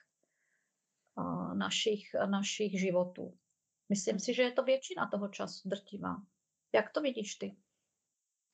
našich, 1.54 2.16
našich 2.26 2.80
životů. 2.80 3.38
Myslím 3.90 4.20
si, 4.20 4.34
že 4.34 4.42
je 4.42 4.52
to 4.52 4.64
většina 4.64 5.10
toho 5.10 5.28
času 5.28 5.70
drtivá. 5.70 6.22
Jak 6.74 6.92
to 6.92 7.02
vidíš 7.02 7.36
ty? 7.36 7.56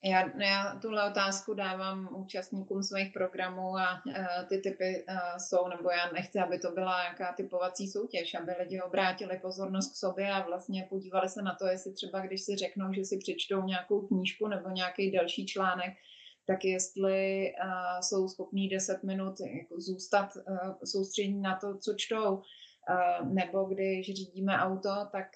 Já, 0.03 0.37
já 0.37 0.79
tuhle 0.81 1.09
otázku 1.09 1.53
dávám 1.53 2.09
účastníkům 2.15 2.83
svých 2.83 3.13
programů 3.13 3.77
a 3.77 4.01
uh, 4.05 4.13
ty 4.49 4.57
typy 4.57 5.05
uh, 5.09 5.37
jsou, 5.37 5.67
nebo 5.67 5.89
já 5.91 6.11
nechci, 6.11 6.39
aby 6.39 6.59
to 6.59 6.71
byla 6.71 7.01
nějaká 7.01 7.33
typovací 7.33 7.87
soutěž, 7.87 8.35
aby 8.35 8.51
lidi 8.59 8.81
obrátili 8.81 9.39
pozornost 9.41 9.91
k 9.93 9.95
sobě 9.95 10.31
a 10.31 10.45
vlastně 10.45 10.87
podívali 10.89 11.29
se 11.29 11.41
na 11.41 11.55
to, 11.55 11.67
jestli 11.67 11.93
třeba, 11.93 12.19
když 12.19 12.41
si 12.41 12.55
řeknou, 12.55 12.93
že 12.93 13.05
si 13.05 13.17
přečtou 13.17 13.63
nějakou 13.63 14.07
knížku 14.07 14.47
nebo 14.47 14.69
nějaký 14.69 15.11
další 15.11 15.45
článek, 15.45 15.93
tak 16.47 16.65
jestli 16.65 17.51
uh, 17.63 17.99
jsou 18.01 18.27
schopní 18.27 18.69
10 18.69 19.03
minut 19.03 19.35
jako 19.39 19.81
zůstat 19.81 20.29
uh, 20.35 20.73
soustřední 20.85 21.41
na 21.41 21.55
to, 21.55 21.77
co 21.77 21.93
čtou, 21.97 22.35
uh, 22.35 23.33
nebo 23.33 23.63
když 23.63 24.05
řídíme 24.05 24.57
auto, 24.57 24.89
tak 25.11 25.27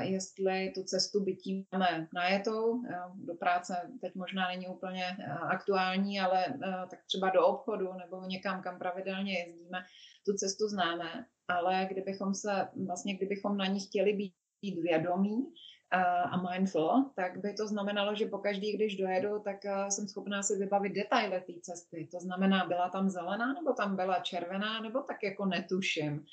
jestli 0.00 0.72
tu 0.74 0.82
cestu 0.82 1.24
bytí 1.24 1.66
máme 1.72 2.08
najetou, 2.14 2.82
do 3.14 3.34
práce 3.34 3.90
teď 4.00 4.14
možná 4.14 4.48
není 4.48 4.68
úplně 4.68 5.04
eh, 5.04 5.32
aktuální, 5.32 6.20
ale 6.20 6.46
eh, 6.46 6.86
tak 6.90 6.98
třeba 7.06 7.30
do 7.30 7.46
obchodu 7.46 7.92
nebo 7.92 8.26
někam, 8.26 8.62
kam 8.62 8.78
pravidelně 8.78 9.38
jezdíme, 9.38 9.84
tu 10.26 10.32
cestu 10.34 10.68
známe, 10.68 11.26
ale 11.48 11.86
kdybychom 11.90 12.34
se, 12.34 12.68
vlastně 12.86 13.14
kdybychom 13.14 13.56
na 13.56 13.66
ní 13.66 13.80
chtěli 13.80 14.12
být, 14.12 14.34
vědomí 14.82 15.52
eh, 15.92 15.98
a 16.04 16.50
mindful, 16.50 17.10
tak 17.16 17.38
by 17.38 17.54
to 17.54 17.66
znamenalo, 17.66 18.14
že 18.14 18.26
pokaždý, 18.26 18.72
když 18.72 18.96
dojedu, 18.96 19.38
tak 19.38 19.56
jsem 19.88 20.08
schopná 20.08 20.42
si 20.42 20.56
vybavit 20.58 20.92
detaily 20.92 21.40
té 21.40 21.52
cesty. 21.62 22.08
To 22.12 22.20
znamená, 22.20 22.66
byla 22.66 22.88
tam 22.88 23.10
zelená, 23.10 23.52
nebo 23.52 23.72
tam 23.72 23.96
byla 23.96 24.20
červená, 24.20 24.80
nebo 24.80 25.00
tak 25.00 25.22
jako 25.22 25.46
netuším. 25.46 26.24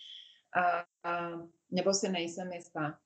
A, 0.55 0.85
a, 1.09 1.29
nebo 1.71 1.93
si 1.93 2.09
nejsem 2.09 2.51
jistá. 2.53 2.99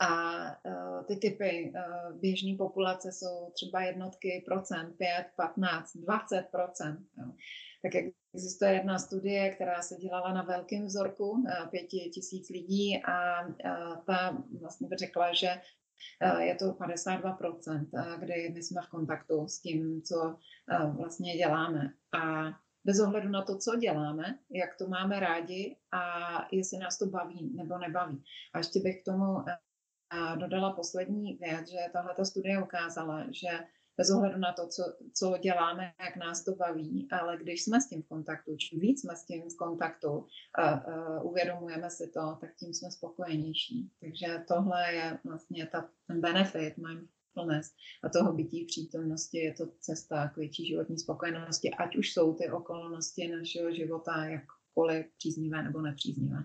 A 0.00 0.40
uh, 0.64 1.04
ty 1.04 1.16
typy 1.16 1.72
uh, 1.74 2.20
běžné 2.20 2.56
populace 2.58 3.12
jsou 3.12 3.50
třeba 3.54 3.82
jednotky 3.82 4.42
procent, 4.46 4.96
5, 4.96 5.26
15, 5.36 5.96
20 5.96 6.42
procent. 6.50 7.06
Tak 7.82 7.92
existuje 8.34 8.72
jedna 8.72 8.98
studie, 8.98 9.50
která 9.50 9.82
se 9.82 9.96
dělala 9.96 10.32
na 10.32 10.42
velkém 10.42 10.86
vzorku 10.86 11.30
uh, 11.30 11.68
pěti 11.70 12.10
tisíc 12.14 12.48
lidí 12.48 13.02
a 13.04 13.48
ta 14.06 14.44
vlastně 14.60 14.88
řekla, 14.98 15.34
že 15.34 15.60
je 16.38 16.54
to 16.54 16.64
52%, 16.64 17.86
uh, 17.92 18.20
kdy 18.20 18.50
my 18.54 18.62
jsme 18.62 18.82
v 18.82 18.88
kontaktu 18.88 19.48
s 19.48 19.60
tím, 19.60 20.02
co 20.02 20.36
vlastně 20.96 21.36
děláme. 21.36 21.92
A 22.12 22.50
bez 22.84 23.00
ohledu 23.00 23.28
na 23.28 23.42
to, 23.42 23.58
co 23.58 23.76
děláme, 23.76 24.38
jak 24.50 24.76
to 24.76 24.88
máme 24.88 25.20
rádi 25.20 25.76
a 25.92 26.02
jestli 26.52 26.78
nás 26.78 26.98
to 26.98 27.06
baví 27.06 27.52
nebo 27.56 27.78
nebaví. 27.78 28.24
A 28.52 28.58
ještě 28.58 28.80
bych 28.80 29.02
k 29.02 29.04
tomu 29.04 29.44
a 30.10 30.34
dodala 30.34 30.72
poslední 30.72 31.34
věc, 31.34 31.68
že 31.70 31.78
tahle 31.92 32.24
studie 32.24 32.62
ukázala, 32.62 33.26
že 33.30 33.48
bez 33.96 34.10
ohledu 34.10 34.38
na 34.38 34.52
to, 34.52 34.68
co, 34.68 34.82
co 35.14 35.38
děláme, 35.38 35.92
jak 36.00 36.16
nás 36.16 36.44
to 36.44 36.54
baví, 36.54 37.08
ale 37.12 37.36
když 37.36 37.64
jsme 37.64 37.80
s 37.80 37.88
tím 37.88 38.02
v 38.02 38.08
kontaktu, 38.08 38.56
čím 38.56 38.80
víc 38.80 39.00
jsme 39.00 39.16
s 39.16 39.24
tím 39.24 39.42
v 39.50 39.56
kontaktu, 39.56 40.26
a, 40.54 40.68
a 40.68 41.20
uvědomujeme 41.20 41.90
si 41.90 42.10
to, 42.14 42.38
tak 42.40 42.54
tím 42.56 42.74
jsme 42.74 42.90
spokojenější. 42.90 43.90
Takže 44.00 44.44
tohle 44.48 44.94
je 44.94 45.18
vlastně 45.24 45.66
ta, 45.66 45.88
ten 46.06 46.20
benefit 46.20 46.74
mindfulness 46.76 47.74
a 48.02 48.08
toho 48.08 48.32
bytí 48.32 48.64
v 48.64 48.66
přítomnosti, 48.66 49.38
je 49.38 49.54
to 49.54 49.66
cesta 49.80 50.28
k 50.28 50.36
větší 50.36 50.66
životní 50.66 50.98
spokojenosti, 50.98 51.70
ať 51.70 51.96
už 51.96 52.12
jsou 52.12 52.34
ty 52.34 52.50
okolnosti 52.50 53.28
našeho 53.28 53.74
života 53.74 54.24
jakkoliv 54.24 55.06
příznivé 55.18 55.62
nebo 55.62 55.80
nepříznivé. 55.80 56.44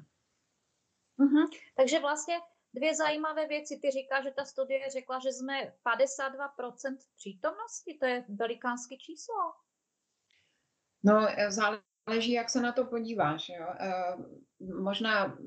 Uh-huh. 1.20 1.48
Takže 1.78 2.00
vlastně 2.00 2.36
dvě 2.76 2.96
zajímavé 2.96 3.48
věci. 3.48 3.80
Ty 3.82 3.92
říkáš, 3.92 4.24
že 4.24 4.32
ta 4.32 4.46
studie 4.46 4.90
řekla, 4.90 5.20
že 5.20 5.30
jsme 5.30 5.74
52% 5.86 6.98
přítomnosti, 7.16 7.98
to 8.00 8.06
je 8.06 8.26
velikánský 8.30 8.98
číslo. 8.98 9.36
No, 11.04 11.28
e, 11.40 11.52
záleží, 11.52 12.32
jak 12.32 12.50
se 12.50 12.62
na 12.62 12.72
to 12.72 12.86
podíváš. 12.86 13.50
Jo. 13.50 13.68
E, 13.80 13.92
možná 14.82 15.38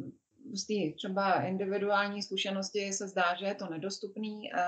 z 0.52 0.67
té 0.67 0.97
třeba 0.97 1.43
individuální 1.43 2.23
zkušenosti 2.23 2.93
se 2.93 3.09
zdá, 3.09 3.35
že 3.35 3.47
je 3.47 3.55
to 3.55 3.69
nedostupný. 3.71 4.52
E, 4.52 4.59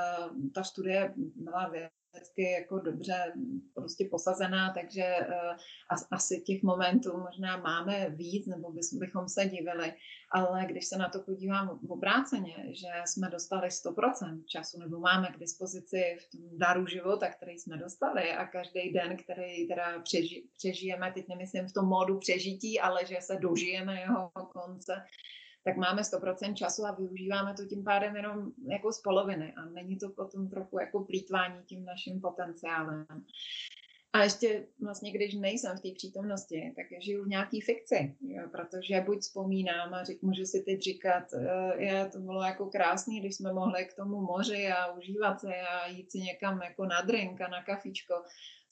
ta 0.55 0.65
studie 0.65 1.15
byla 1.17 1.71
vždycky 2.13 2.43
jako 2.43 2.79
dobře 2.79 3.33
prostě 3.75 4.09
posazená, 4.11 4.73
takže 4.75 5.17
uh, 5.21 5.97
asi 6.11 6.41
těch 6.41 6.63
momentů 6.63 7.19
možná 7.19 7.57
máme 7.57 8.11
víc, 8.11 8.47
nebo 8.47 8.73
bychom 8.93 9.29
se 9.29 9.45
divili, 9.45 9.93
ale 10.33 10.67
když 10.67 10.87
se 10.87 10.99
na 10.99 11.09
to 11.09 11.21
podívám 11.21 11.79
v 11.83 11.91
obráceně, 11.93 12.57
že 12.71 12.89
jsme 13.05 13.31
dostali 13.31 13.69
100% 13.69 14.45
času, 14.47 14.79
nebo 14.79 14.99
máme 14.99 15.29
k 15.29 15.39
dispozici 15.39 16.17
v 16.21 16.31
tom 16.31 16.59
daru 16.59 16.87
života, 16.87 17.29
který 17.29 17.59
jsme 17.59 17.77
dostali 17.77 18.33
a 18.33 18.47
každý 18.47 18.93
den, 18.93 19.17
který 19.17 19.69
teda 19.69 20.01
přeži, 20.03 20.49
přežijeme, 20.57 21.13
teď 21.13 21.29
nemyslím 21.29 21.69
v 21.69 21.73
tom 21.73 21.87
módu 21.87 22.19
přežití, 22.19 22.81
ale 22.81 23.07
že 23.07 23.17
se 23.21 23.37
dožijeme 23.37 24.01
jeho 24.01 24.31
konce, 24.53 24.93
tak 25.65 25.77
máme 25.77 26.03
100% 26.03 26.55
času 26.55 26.87
a 26.87 26.93
využíváme 26.93 27.55
to 27.55 27.65
tím 27.65 27.85
pádem 27.85 28.17
jenom 28.17 28.53
jako 28.69 28.93
z 28.93 29.01
poloviny 29.01 29.53
a 29.57 29.65
není 29.65 29.99
to 29.99 30.09
potom 30.09 30.49
trochu 30.49 30.81
jako 30.81 31.05
plítvání 31.05 31.63
tím 31.67 31.85
naším 31.85 32.21
potenciálem. 32.21 33.07
A 34.13 34.23
ještě 34.23 34.67
vlastně, 34.81 35.13
když 35.13 35.35
nejsem 35.35 35.77
v 35.77 35.81
té 35.81 35.89
přítomnosti, 35.95 36.73
tak 36.77 37.03
žiju 37.03 37.25
v 37.25 37.29
nějaký 37.29 37.61
fikci, 37.61 38.17
jo, 38.21 38.49
protože 38.51 39.01
buď 39.01 39.21
vzpomínám 39.21 39.95
a 39.95 40.05
řík, 40.05 40.23
můžu 40.23 40.45
si 40.45 40.63
teď 40.63 40.81
říkat, 40.81 41.25
eh, 41.35 41.83
je, 41.83 42.09
to 42.09 42.19
bylo 42.19 42.43
jako 42.43 42.67
krásný, 42.67 43.21
když 43.21 43.37
jsme 43.37 43.53
mohli 43.53 43.85
k 43.85 43.95
tomu 43.95 44.21
moři 44.21 44.69
a 44.69 44.93
užívat 44.93 45.41
se 45.41 45.55
a 45.55 45.87
jít 45.87 46.13
si 46.13 46.19
někam 46.19 46.63
jako 46.63 46.85
na 46.85 47.01
drink 47.01 47.41
a 47.41 47.49
na 47.49 47.63
kafičko 47.63 48.15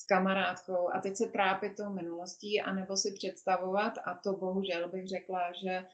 kamarádkou 0.09 0.89
a 0.95 1.01
teď 1.01 1.17
se 1.17 1.27
trápit 1.27 1.77
tou 1.77 1.93
minulostí, 1.93 2.61
anebo 2.61 2.97
si 2.97 3.13
představovat, 3.13 3.93
a 4.05 4.15
to 4.15 4.33
bohužel 4.33 4.89
bych 4.89 5.09
řekla, 5.09 5.53
že 5.53 5.85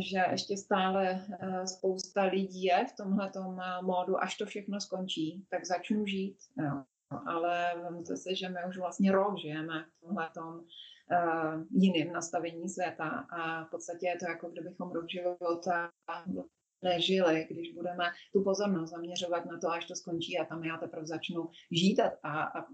že 0.00 0.24
ještě 0.30 0.56
stále 0.56 1.26
eh, 1.40 1.66
spousta 1.66 2.22
lidí 2.22 2.62
je 2.62 2.86
v 2.86 2.96
tomhle 2.96 3.32
eh, 3.36 3.82
módu, 3.82 4.22
až 4.22 4.36
to 4.36 4.46
všechno 4.46 4.80
skončí, 4.80 5.46
tak 5.50 5.66
začnu 5.66 6.06
žít. 6.06 6.36
Jo. 6.58 6.84
Ale 7.26 7.74
vemte 7.82 8.16
si, 8.16 8.36
že 8.36 8.48
my 8.48 8.58
už 8.68 8.78
vlastně 8.78 9.12
rok 9.12 9.38
žijeme 9.38 9.84
v 9.84 10.00
tomhle 10.00 10.30
uh, 10.36 11.62
jiném 11.70 12.12
nastavení 12.12 12.68
světa 12.68 13.08
a 13.08 13.64
v 13.64 13.70
podstatě 13.70 14.06
je 14.06 14.16
to 14.16 14.26
jako 14.30 14.48
kdybychom 14.48 14.92
rok 14.92 15.10
života 15.10 15.90
nežili, 16.82 17.46
když 17.50 17.72
budeme 17.74 18.04
tu 18.32 18.42
pozornost 18.42 18.90
zaměřovat 18.90 19.44
na 19.44 19.58
to, 19.58 19.70
až 19.70 19.86
to 19.86 19.94
skončí 19.96 20.38
a 20.38 20.44
tam 20.44 20.64
já 20.64 20.76
teprve 20.76 21.06
začnu 21.06 21.48
žít 21.70 22.00
a, 22.00 22.42
a 22.42 22.66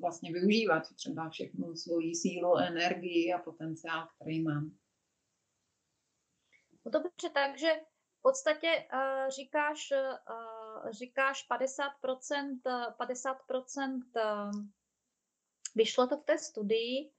vlastně 0.00 0.32
využívat 0.32 0.82
třeba 0.96 1.28
všechnu 1.28 1.76
svoji 1.76 2.14
sílu, 2.14 2.56
energii 2.56 3.32
a 3.32 3.38
potenciál, 3.38 4.08
který 4.20 4.42
mám. 4.42 4.70
No 6.84 6.90
dobře, 6.90 7.30
takže 7.34 7.80
v 8.18 8.22
podstatě 8.22 8.88
uh, 8.92 9.28
říkáš, 9.28 9.92
uh, 9.92 10.90
říkáš 10.90 11.48
50%, 11.50 12.60
50% 12.98 14.02
uh, 14.16 14.52
vyšlo 15.74 16.06
to 16.06 16.16
v 16.16 16.24
té 16.24 16.38
studii, 16.38 17.12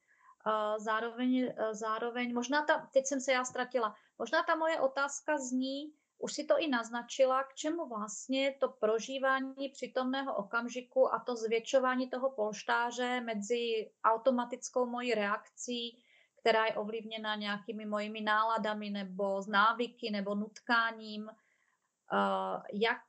uh, 0.45 0.83
zároveň, 0.83 1.53
uh, 1.59 1.73
zároveň, 1.73 2.33
možná 2.33 2.65
ta, 2.65 2.89
teď 2.93 3.05
jsem 3.05 3.21
se 3.21 3.31
já 3.31 3.45
ztratila, 3.45 3.95
možná 4.17 4.43
ta 4.43 4.55
moje 4.55 4.79
otázka 4.79 5.37
zní, 5.37 5.93
už 6.17 6.33
si 6.33 6.43
to 6.43 6.57
i 6.59 6.67
naznačila, 6.67 7.43
k 7.43 7.55
čemu 7.55 7.87
vlastně 7.87 8.57
to 8.59 8.69
prožívání 8.69 9.69
přítomného 9.69 10.35
okamžiku 10.35 11.13
a 11.13 11.19
to 11.19 11.35
zvětšování 11.35 12.09
toho 12.09 12.31
polštáře 12.31 13.21
mezi 13.21 13.91
automatickou 14.03 14.85
mojí 14.85 15.13
reakcí, 15.13 16.03
která 16.45 16.65
je 16.65 16.73
ovlivněna 16.73 17.35
nějakými 17.35 17.85
mojimi 17.85 18.21
náladami 18.21 18.89
nebo 18.89 19.41
z 19.41 19.47
návyky 19.47 20.11
nebo 20.11 20.35
nutkáním, 20.35 21.29
eh, 21.29 22.61
jak, 22.73 23.01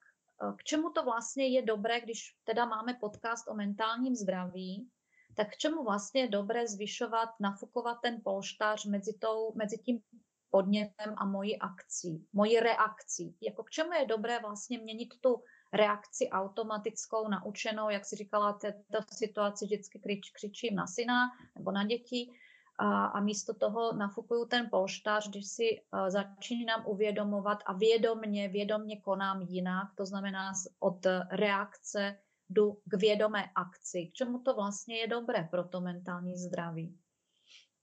eh, 0.42 0.52
k 0.56 0.64
čemu 0.64 0.90
to 0.90 1.04
vlastně 1.04 1.48
je 1.48 1.62
dobré, 1.62 2.00
když 2.00 2.36
teda 2.44 2.64
máme 2.64 2.94
podcast 2.94 3.48
o 3.48 3.54
mentálním 3.54 4.14
zdraví, 4.14 4.88
tak 5.34 5.52
k 5.52 5.56
čemu 5.56 5.84
vlastně 5.84 6.20
je 6.20 6.28
dobré 6.28 6.68
zvyšovat, 6.68 7.28
nafukovat 7.40 7.98
ten 8.02 8.20
polštář 8.24 8.84
mezi, 8.84 9.12
tou, 9.18 9.52
mezi 9.54 9.78
tím 9.78 10.00
podnětem 10.50 11.14
a 11.16 11.24
mojí 11.24 11.58
akcí, 11.58 12.26
mojí 12.32 12.60
reakcí. 12.60 13.36
Jako 13.40 13.62
k 13.64 13.70
čemu 13.70 13.92
je 13.92 14.06
dobré 14.06 14.38
vlastně 14.40 14.78
měnit 14.78 15.14
tu 15.20 15.42
reakci 15.72 16.28
automatickou, 16.32 17.28
naučenou, 17.28 17.90
jak 17.90 18.04
si 18.04 18.16
říkala, 18.16 18.52
této 18.52 19.14
situaci 19.14 19.64
vždycky 19.64 20.00
křičím 20.34 20.74
na 20.74 20.86
syna 20.86 21.28
nebo 21.54 21.72
na 21.72 21.84
děti 21.84 22.32
a, 22.78 23.06
a 23.06 23.20
místo 23.20 23.54
toho 23.54 23.92
nafukuju 23.92 24.44
ten 24.44 24.68
polštář, 24.70 25.28
když 25.28 25.46
si 25.46 25.80
uh, 25.92 26.08
začínám 26.08 26.82
uvědomovat 26.86 27.58
a 27.66 27.72
vědomně, 27.72 28.48
vědomně 28.48 29.00
konám 29.00 29.42
jinak, 29.42 29.88
to 29.94 30.06
znamená 30.06 30.52
od 30.80 31.06
reakce 31.30 32.18
jdu 32.48 32.78
k 32.84 32.94
vědomé 32.94 33.44
akci. 33.54 34.06
K 34.06 34.12
čemu 34.12 34.38
to 34.38 34.54
vlastně 34.54 34.96
je 34.96 35.08
dobré 35.08 35.48
pro 35.50 35.64
to 35.64 35.80
mentální 35.80 36.36
zdraví? 36.36 36.98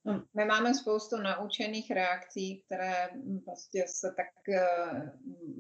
No, 0.06 0.24
my 0.34 0.46
máme 0.46 0.74
spoustu 0.74 1.18
naučených 1.18 1.92
reakcí, 1.92 2.64
které 2.66 3.10
prostě 3.46 3.86
se 3.88 4.14
tak 4.18 4.50
eh, 4.50 5.12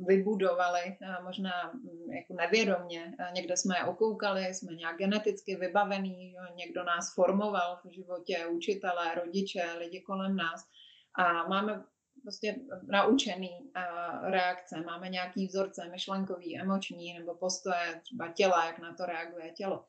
vybudovaly, 0.07 0.97
možná 1.23 1.71
mm, 1.73 2.13
jako 2.13 2.33
nevědomně. 2.33 3.13
Někde 3.33 3.57
jsme 3.57 3.77
je 3.77 3.83
okoukali, 3.83 4.53
jsme 4.53 4.73
nějak 4.73 4.97
geneticky 4.97 5.55
vybavení, 5.55 6.35
někdo 6.55 6.83
nás 6.83 7.13
formoval 7.13 7.79
v 7.85 7.93
životě, 7.93 8.45
učitelé, 8.47 9.15
rodiče, 9.15 9.73
lidi 9.77 10.01
kolem 10.01 10.35
nás. 10.35 10.61
A 11.15 11.47
máme 11.47 11.83
prostě 12.21 12.55
naučený 12.83 13.71
reakce, 14.23 14.81
máme 14.81 15.09
nějaký 15.09 15.47
vzorce 15.47 15.89
myšlenkový, 15.91 16.59
emoční 16.59 17.19
nebo 17.19 17.35
postoje 17.35 18.01
třeba 18.03 18.31
těla, 18.31 18.65
jak 18.65 18.79
na 18.79 18.95
to 18.95 19.05
reaguje 19.05 19.51
tělo. 19.51 19.85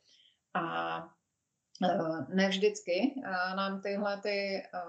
A 0.55 1.05
Eh, 1.05 1.24
ne 2.35 2.49
vždycky 2.49 3.15
eh, 3.17 3.57
nám 3.57 3.81
tyhle 3.83 4.21
ty 4.21 4.57
eh, 4.57 4.81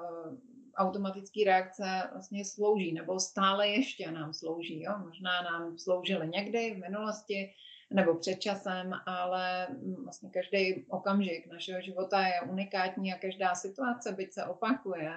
automatické 0.75 1.39
reakce 1.45 2.09
vlastně 2.11 2.45
slouží, 2.45 2.93
nebo 2.93 3.19
stále 3.19 3.67
ještě 3.67 4.11
nám 4.11 4.33
slouží. 4.33 4.81
Jo? 4.81 4.93
Možná 4.97 5.41
nám 5.41 5.77
sloužily 5.77 6.27
někdy 6.27 6.75
v 6.75 6.79
minulosti 6.79 7.53
nebo 7.93 8.15
před 8.15 8.35
časem, 8.35 8.93
ale 9.05 9.67
vlastně 10.03 10.29
každý 10.29 10.85
okamžik 10.89 11.47
našeho 11.47 11.81
života 11.81 12.27
je 12.27 12.41
unikátní 12.41 13.13
a 13.13 13.19
každá 13.19 13.55
situace, 13.55 14.11
byť 14.11 14.33
se 14.33 14.45
opakuje, 14.45 15.11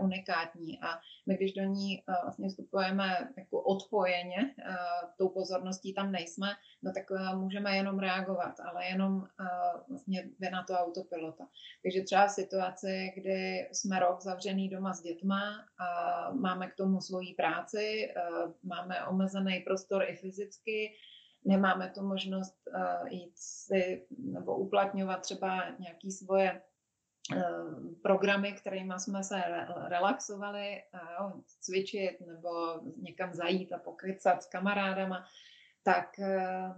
unikátní 0.00 0.80
a 0.80 1.00
my, 1.26 1.36
když 1.36 1.52
do 1.52 1.62
ní 1.62 2.02
uh, 2.08 2.14
vlastně 2.22 2.48
vstupujeme 2.48 3.28
jako 3.36 3.62
odpojeně, 3.62 4.54
uh, 4.58 5.10
tou 5.18 5.28
pozorností 5.28 5.94
tam 5.94 6.12
nejsme, 6.12 6.48
no 6.82 6.92
tak 6.92 7.10
uh, 7.10 7.40
můžeme 7.40 7.76
jenom 7.76 7.98
reagovat, 7.98 8.60
ale 8.60 8.86
jenom 8.86 9.28
vlastně 9.88 10.30
jde 10.38 10.50
na 10.50 10.62
to 10.62 10.72
autopilota. 10.72 11.48
Takže 11.82 12.02
třeba 12.02 12.26
v 12.26 12.30
situaci, 12.30 13.12
kdy 13.16 13.68
jsme 13.72 14.00
rok 14.00 14.20
zavřený 14.20 14.68
doma 14.68 14.94
s 14.94 15.02
dětma 15.02 15.64
a 15.78 16.30
máme 16.32 16.70
k 16.70 16.74
tomu 16.74 17.00
svoji 17.00 17.34
práci, 17.34 18.12
máme 18.62 19.06
omezený 19.06 19.60
prostor 19.60 20.02
i 20.02 20.16
fyzicky, 20.16 20.92
nemáme 21.44 21.92
tu 21.94 22.02
možnost 22.02 22.56
jít 23.08 23.32
si 23.34 24.06
nebo 24.18 24.56
uplatňovat 24.56 25.20
třeba 25.20 25.64
nějaké 25.78 26.10
svoje 26.10 26.60
Eh, 26.60 26.67
programy, 28.02 28.52
kterými 28.52 28.94
jsme 28.96 29.24
se 29.24 29.42
relaxovali, 29.88 30.82
jo, 31.20 31.32
cvičit 31.60 32.20
nebo 32.20 32.50
někam 32.96 33.34
zajít 33.34 33.72
a 33.72 33.78
pokecat 33.78 34.42
s 34.42 34.46
kamarádama, 34.46 35.24
tak 35.82 36.18
eh, 36.18 36.74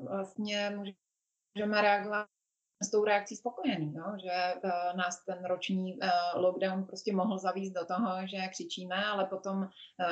vlastně 0.00 0.78
můžeme 1.56 1.80
reagovat 1.82 2.26
s 2.82 2.90
tou 2.90 3.04
reakcí 3.04 3.36
spokojený, 3.36 3.94
jo? 3.94 4.04
že 4.22 4.60
nás 4.96 5.24
ten 5.24 5.44
roční 5.44 5.98
lockdown 6.34 6.84
prostě 6.84 7.16
mohl 7.16 7.38
zavíst 7.38 7.74
do 7.74 7.84
toho, 7.84 8.26
že 8.26 8.48
křičíme, 8.50 9.04
ale 9.06 9.24
potom 9.24 9.68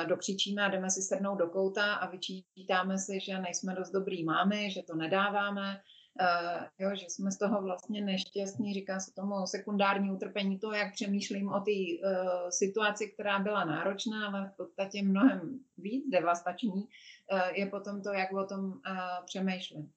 dokřičíme 0.07 0.61
a 0.61 0.69
jdeme 0.69 0.89
si 0.89 1.01
sednout 1.01 1.35
do 1.35 1.47
kouta 1.47 1.93
a 1.93 2.09
vyčítáme 2.09 2.97
si, 2.97 3.19
že 3.19 3.39
nejsme 3.39 3.75
dost 3.75 3.91
dobrý 3.91 4.23
mámy, 4.23 4.71
že 4.71 4.83
to 4.83 4.95
nedáváme, 4.95 5.81
Uh, 6.19 6.63
jo, 6.79 6.95
že 6.95 7.05
jsme 7.09 7.31
z 7.31 7.37
toho 7.37 7.61
vlastně 7.61 8.01
nešťastní, 8.01 8.73
říká 8.73 8.99
se 8.99 9.13
tomu 9.13 9.47
sekundární 9.47 10.11
utrpení, 10.11 10.59
to, 10.59 10.71
jak 10.71 10.93
přemýšlím 10.93 11.49
o 11.49 11.59
té 11.59 11.71
uh, 11.71 12.49
situaci, 12.49 13.07
která 13.07 13.39
byla 13.39 13.65
náročná, 13.65 14.27
ale 14.27 14.51
v 14.53 14.57
podstatě 14.57 15.03
mnohem 15.03 15.59
víc 15.77 16.05
devastační, 16.11 16.71
uh, 16.73 17.39
je 17.53 17.65
potom 17.65 18.01
to, 18.01 18.13
jak 18.13 18.33
o 18.33 18.45
tom 18.45 18.65
uh, 18.65 19.25
přemýšlím. 19.25 19.91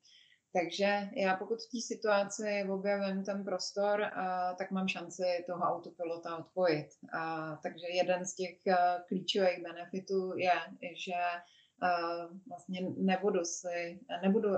Takže 0.52 1.08
já 1.16 1.36
pokud 1.36 1.58
v 1.62 1.70
té 1.70 1.80
situaci 1.80 2.64
objevím 2.70 3.24
ten 3.24 3.44
prostor, 3.44 4.00
uh, 4.00 4.56
tak 4.58 4.70
mám 4.70 4.88
šanci 4.88 5.22
toho 5.46 5.62
autopilota 5.62 6.36
odpojit. 6.36 6.88
Uh, 7.14 7.56
takže 7.62 7.86
jeden 7.92 8.24
z 8.24 8.34
těch 8.34 8.56
uh, 8.66 8.74
klíčových 9.08 9.62
benefitů 9.62 10.32
je, 10.36 10.52
že 10.96 11.20
vlastně 12.48 12.80
nebudu 12.96 13.44
si, 13.44 14.00
nebudu 14.22 14.48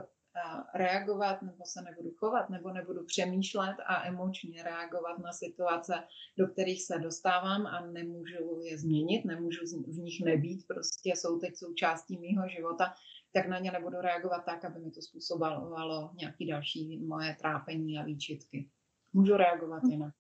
reagovat, 0.75 1.43
nebo 1.43 1.65
se 1.65 1.83
nebudu 1.83 2.11
chovat, 2.17 2.51
nebo 2.51 2.73
nebudu 2.73 3.05
přemýšlet 3.05 3.77
a 3.87 4.07
emočně 4.07 4.63
reagovat 4.63 5.19
na 5.19 5.33
situace, 5.33 5.95
do 6.39 6.47
kterých 6.47 6.83
se 6.83 6.99
dostávám 6.99 7.67
a 7.67 7.87
nemůžu 7.87 8.61
je 8.63 8.79
změnit, 8.79 9.25
nemůžu 9.25 9.61
v 9.87 9.99
nich 9.99 10.25
nebýt, 10.25 10.67
prostě 10.67 11.11
jsou 11.11 11.39
teď 11.39 11.57
součástí 11.57 12.19
mýho 12.19 12.49
života, 12.49 12.95
tak 13.33 13.49
na 13.49 13.59
ně 13.59 13.71
nebudu 13.71 14.01
reagovat 14.01 14.45
tak, 14.45 14.65
aby 14.65 14.81
mi 14.81 14.91
to 14.91 15.03
způsobovalo 15.03 16.11
nějaké 16.15 16.47
další 16.47 16.99
moje 16.99 17.37
trápení 17.41 17.99
a 17.99 18.03
výčitky. 18.03 18.71
Můžu 19.13 19.37
reagovat 19.37 19.83
jinak. 19.91 20.15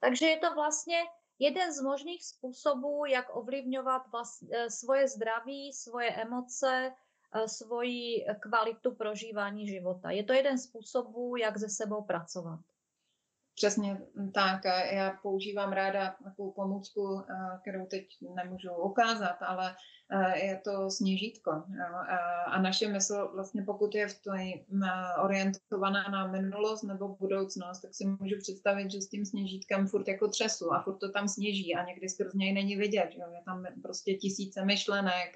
Takže 0.00 0.26
je 0.26 0.38
to 0.38 0.54
vlastně 0.54 0.96
jeden 1.38 1.72
z 1.72 1.82
možných 1.82 2.24
způsobů, 2.24 3.04
jak 3.04 3.36
ovlivňovat 3.36 4.02
vlast, 4.12 4.42
eh, 4.52 4.70
svoje 4.70 5.08
zdraví, 5.08 5.72
svoje 5.72 6.10
emoce, 6.10 6.92
svoji 7.46 8.26
kvalitu 8.40 8.94
prožívání 8.94 9.68
života. 9.68 10.10
Je 10.10 10.24
to 10.24 10.32
jeden 10.32 10.58
způsobů, 10.58 11.36
jak 11.36 11.58
se 11.58 11.68
sebou 11.68 12.02
pracovat. 12.02 12.60
Přesně 13.58 14.00
tak. 14.34 14.60
Já 14.92 15.18
používám 15.22 15.72
ráda 15.72 16.16
takovou 16.24 16.50
pomůcku, 16.50 17.22
kterou 17.62 17.86
teď 17.86 18.06
nemůžu 18.34 18.70
ukázat, 18.72 19.36
ale 19.40 19.74
je 20.34 20.60
to 20.64 20.90
sněžítko. 20.90 21.62
A 22.46 22.62
naše 22.62 22.88
mysl, 22.88 23.30
vlastně 23.34 23.62
pokud 23.62 23.94
je 23.94 24.08
v 24.08 24.22
tom 24.22 24.38
orientovaná 25.24 26.08
na 26.08 26.26
minulost 26.26 26.82
nebo 26.82 27.08
budoucnost, 27.08 27.80
tak 27.80 27.94
si 27.94 28.06
můžu 28.06 28.38
představit, 28.38 28.90
že 28.90 29.00
s 29.00 29.08
tím 29.08 29.24
sněžítkem 29.24 29.86
furt 29.86 30.08
jako 30.08 30.28
třesu 30.28 30.72
a 30.72 30.82
furt 30.82 30.98
to 30.98 31.12
tam 31.12 31.28
sněží 31.28 31.74
a 31.74 31.84
někdy 31.84 32.08
skrz 32.08 32.34
něj 32.34 32.52
není 32.52 32.76
vidět. 32.76 33.08
Že? 33.12 33.18
Je 33.18 33.42
tam 33.44 33.66
prostě 33.82 34.14
tisíce 34.14 34.64
myšlenek, 34.64 35.34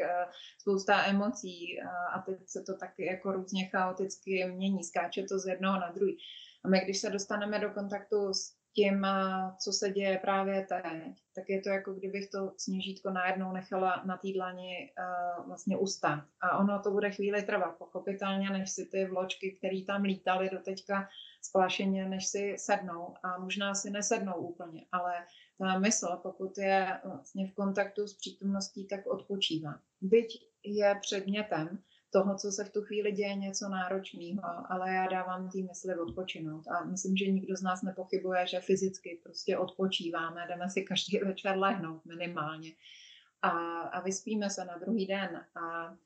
spousta 0.59 1.05
emocí 1.05 1.81
a 2.15 2.19
teď 2.19 2.37
se 2.47 2.63
to 2.63 2.77
taky 2.77 3.07
jako 3.07 3.33
různě 3.33 3.65
chaoticky 3.65 4.45
mění, 4.55 4.85
skáče 4.85 5.23
to 5.23 5.39
z 5.39 5.47
jednoho 5.47 5.81
na 5.81 5.91
druhý. 5.91 6.19
A 6.65 6.69
my, 6.69 6.81
když 6.81 7.01
se 7.01 7.11
dostaneme 7.11 7.59
do 7.59 7.71
kontaktu 7.71 8.35
s 8.35 8.55
tím, 8.75 9.07
co 9.59 9.73
se 9.73 9.91
děje 9.91 10.19
právě 10.19 10.67
teď, 10.67 11.23
tak 11.35 11.49
je 11.49 11.61
to 11.61 11.69
jako 11.69 11.95
kdybych 11.95 12.31
to 12.31 12.53
sněžítko 12.57 13.11
najednou 13.11 13.53
nechala 13.53 14.03
na 14.05 14.17
té 14.17 14.33
dlani 14.33 14.93
uh, 14.99 15.47
vlastně 15.47 15.77
ustát. 15.77 16.25
A 16.41 16.59
ono 16.59 16.83
to 16.83 16.91
bude 16.91 17.11
chvíli 17.11 17.43
trvat, 17.43 17.77
pochopitelně, 17.79 18.51
než 18.51 18.71
si 18.71 18.87
ty 18.87 19.05
vločky, 19.05 19.57
které 19.59 19.85
tam 19.87 20.03
lítaly 20.03 20.51
do 20.51 20.59
teďka 20.59 21.09
splašeně, 21.43 22.09
než 22.09 22.27
si 22.27 22.55
sednou. 22.59 23.15
A 23.23 23.39
možná 23.39 23.75
si 23.75 23.91
nesednou 23.91 24.35
úplně, 24.35 24.87
ale 24.93 25.13
ta 25.59 25.79
mysl, 25.79 26.19
pokud 26.23 26.59
je 26.59 27.01
vlastně 27.05 27.47
v 27.47 27.55
kontaktu 27.55 28.07
s 28.07 28.15
přítomností, 28.15 28.87
tak 28.87 29.07
odpočívá. 29.07 29.75
Byť 30.01 30.49
je 30.65 30.99
předmětem, 31.01 31.79
toho, 32.13 32.37
co 32.37 32.53
se 32.53 32.65
v 32.65 32.73
tu 32.73 32.83
chvíli 32.83 33.13
děje, 33.13 33.35
něco 33.35 33.69
náročného, 33.69 34.43
ale 34.69 34.95
já 34.95 35.07
dávám 35.07 35.51
té 35.51 35.59
mysli 35.59 35.95
odpočinout. 35.99 36.69
A 36.69 36.85
myslím, 36.85 37.17
že 37.17 37.31
nikdo 37.31 37.57
z 37.57 37.63
nás 37.63 37.83
nepochybuje, 37.83 38.47
že 38.47 38.61
fyzicky 38.61 39.21
prostě 39.23 39.59
odpočíváme, 39.59 40.47
jdeme 40.49 40.71
si 40.71 40.83
každý 40.83 41.19
večer 41.19 41.59
lehnout 41.59 42.05
minimálně 42.05 42.73
a, 43.43 43.51
a 43.81 44.01
vyspíme 44.01 44.51
se 44.51 44.65
na 44.65 44.79
druhý 44.79 45.07
den 45.07 45.45
a, 45.55 45.61
a 45.61 45.97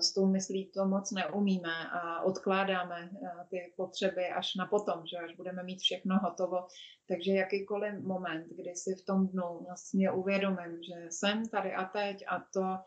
s 0.00 0.12
tou 0.12 0.26
myslí 0.26 0.66
to 0.66 0.84
moc 0.84 1.10
neumíme 1.10 1.88
a 1.92 2.22
odkládáme 2.22 3.10
ty 3.48 3.72
potřeby 3.76 4.28
až 4.28 4.54
na 4.54 4.66
potom, 4.66 5.06
že 5.06 5.16
až 5.16 5.36
budeme 5.36 5.62
mít 5.62 5.80
všechno 5.80 6.18
hotovo. 6.18 6.66
Takže 7.08 7.32
jakýkoliv 7.32 7.94
moment, 8.00 8.46
kdy 8.48 8.74
si 8.74 8.94
v 8.94 9.04
tom 9.04 9.28
dnu 9.28 9.64
vlastně 9.66 10.10
uvědomím, 10.10 10.82
že 10.82 11.10
jsem 11.10 11.48
tady 11.48 11.72
a 11.72 11.84
teď 11.84 12.24
a 12.28 12.40
to 12.52 12.78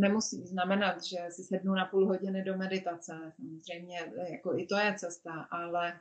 nemusí 0.00 0.46
znamenat, 0.46 1.04
že 1.04 1.16
si 1.30 1.42
sednu 1.42 1.74
na 1.74 1.84
půl 1.84 2.06
hodiny 2.06 2.44
do 2.44 2.56
meditace. 2.56 3.12
Samozřejmě 3.38 4.12
jako 4.30 4.58
i 4.58 4.66
to 4.66 4.76
je 4.76 4.94
cesta, 4.98 5.32
ale 5.50 6.00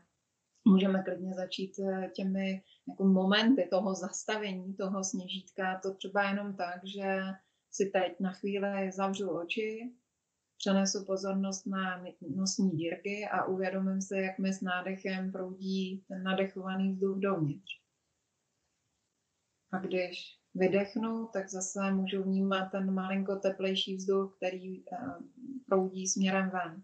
můžeme 0.67 1.03
klidně 1.03 1.33
začít 1.33 1.79
eh, 1.79 2.09
těmi 2.15 2.63
jako 2.87 3.03
momenty 3.03 3.67
toho 3.69 3.95
zastavení, 3.95 4.73
toho 4.73 5.03
sněžítka, 5.03 5.79
to 5.83 5.93
třeba 5.93 6.29
jenom 6.29 6.55
tak, 6.55 6.85
že 6.85 7.21
si 7.71 7.85
teď 7.85 8.19
na 8.19 8.31
chvíli 8.31 8.91
zavřu 8.91 9.29
oči, 9.29 9.93
přenesu 10.57 11.05
pozornost 11.05 11.65
na 11.65 12.03
nosní 12.35 12.71
dírky 12.71 13.27
a 13.31 13.45
uvědomím 13.45 14.01
si, 14.01 14.15
jak 14.15 14.39
mi 14.39 14.53
s 14.53 14.61
nádechem 14.61 15.31
proudí 15.31 16.03
ten 16.07 16.23
nadechovaný 16.23 16.91
vzduch 16.91 17.17
dovnitř. 17.17 17.71
A 19.71 19.77
když 19.77 20.38
vydechnu, 20.55 21.29
tak 21.33 21.49
zase 21.49 21.91
můžu 21.91 22.23
vnímat 22.23 22.65
ten 22.65 22.93
malinko 22.93 23.35
teplejší 23.35 23.95
vzduch, 23.95 24.35
který 24.37 24.79
eh, 24.79 24.97
proudí 25.65 26.07
směrem 26.07 26.49
ven. 26.49 26.83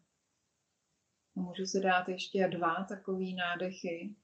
Můžu 1.35 1.65
si 1.65 1.81
dát 1.81 2.09
ještě 2.09 2.47
dva 2.47 2.83
takové 2.83 3.25
nádechy 3.37 4.15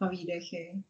a 0.00 0.08
výdechy. 0.08 0.84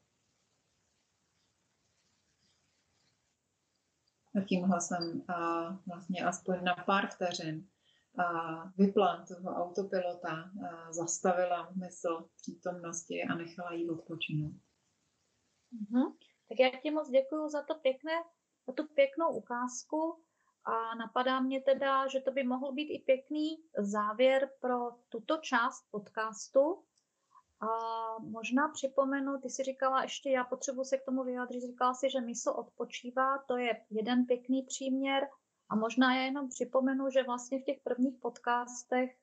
A 4.35 4.41
tímhle 4.41 4.81
jsem 4.81 5.25
a 5.29 5.69
vlastně 5.87 6.25
aspoň 6.25 6.65
na 6.65 6.75
pár 6.75 7.11
vteřin 7.11 7.69
a 8.19 8.65
vypla 8.79 9.25
toho 9.27 9.57
autopilota, 9.57 10.51
a 10.69 10.93
zastavila 10.93 11.71
mysl 11.71 12.29
přítomnosti 12.37 13.23
a 13.23 13.35
nechala 13.35 13.73
jí 13.73 13.91
odpočinout. 13.91 14.55
Mm-hmm. 15.73 16.15
Tak 16.53 16.59
já 16.61 16.81
ti 16.81 16.91
moc 16.91 17.09
děkuji 17.09 17.49
za 17.49 17.63
to 17.63 17.75
pěkné, 17.75 18.13
za 18.67 18.73
tu 18.73 18.87
pěknou 18.95 19.37
ukázku 19.37 20.25
a 20.65 20.95
napadá 20.95 21.41
mě 21.41 21.63
teda, 21.63 22.09
že 22.09 22.21
to 22.21 22.31
by 22.31 22.43
mohl 22.43 22.73
být 22.73 22.89
i 22.95 22.99
pěkný 22.99 23.65
závěr 23.79 24.51
pro 24.61 24.91
tuto 25.09 25.37
část 25.37 25.85
podcastu. 25.91 26.85
A 27.61 27.69
možná 28.19 28.69
připomenu, 28.69 29.41
ty 29.41 29.51
si 29.51 29.63
říkala 29.63 30.03
ještě, 30.03 30.31
já 30.31 30.45
potřebuji 30.45 30.85
se 30.85 30.99
k 30.99 31.05
tomu 31.05 31.25
vyjádřit, 31.25 31.61
říkala 31.61 31.95
si, 31.95 32.11
že 32.11 32.21
mysl 32.21 32.51
odpočívá, 32.51 33.39
to 33.39 33.57
je 33.57 33.87
jeden 33.91 34.27
pěkný 34.27 34.63
příměr. 34.63 35.29
A 35.69 35.77
možná 35.77 36.15
já 36.15 36.23
jenom 36.23 36.49
připomenu, 36.49 37.11
že 37.11 37.23
vlastně 37.23 37.59
v 37.59 37.65
těch 37.65 37.81
prvních 37.85 38.19
podcastech 38.23 39.22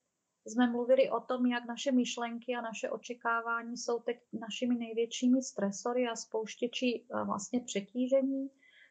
jsme 0.49 0.69
mluvili 0.69 1.09
o 1.09 1.19
tom, 1.19 1.45
jak 1.45 1.65
naše 1.65 1.91
myšlenky 1.91 2.55
a 2.55 2.61
naše 2.61 2.89
očekávání 2.89 3.77
jsou 3.77 3.99
teď 3.99 4.17
našimi 4.33 4.75
největšími 4.75 5.43
stresory 5.43 6.07
a 6.07 6.15
spouštěči 6.15 7.05
vlastně 7.25 7.59
přetížení, 7.59 8.49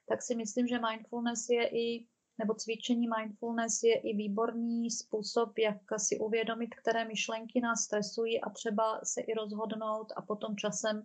tak 0.08 0.22
si 0.22 0.34
myslím, 0.34 0.66
že 0.66 0.78
mindfulness 0.90 1.48
je 1.48 1.68
i, 1.68 2.06
nebo 2.38 2.54
cvičení 2.54 3.06
mindfulness 3.18 3.82
je 3.82 4.00
i 4.00 4.16
výborný 4.16 4.90
způsob, 4.90 5.58
jak 5.58 5.80
si 5.96 6.18
uvědomit, 6.18 6.74
které 6.74 7.04
myšlenky 7.04 7.60
nás 7.60 7.80
stresují 7.80 8.40
a 8.40 8.50
třeba 8.50 9.00
se 9.04 9.20
i 9.20 9.34
rozhodnout 9.34 10.12
a 10.16 10.22
potom 10.22 10.56
časem 10.56 11.02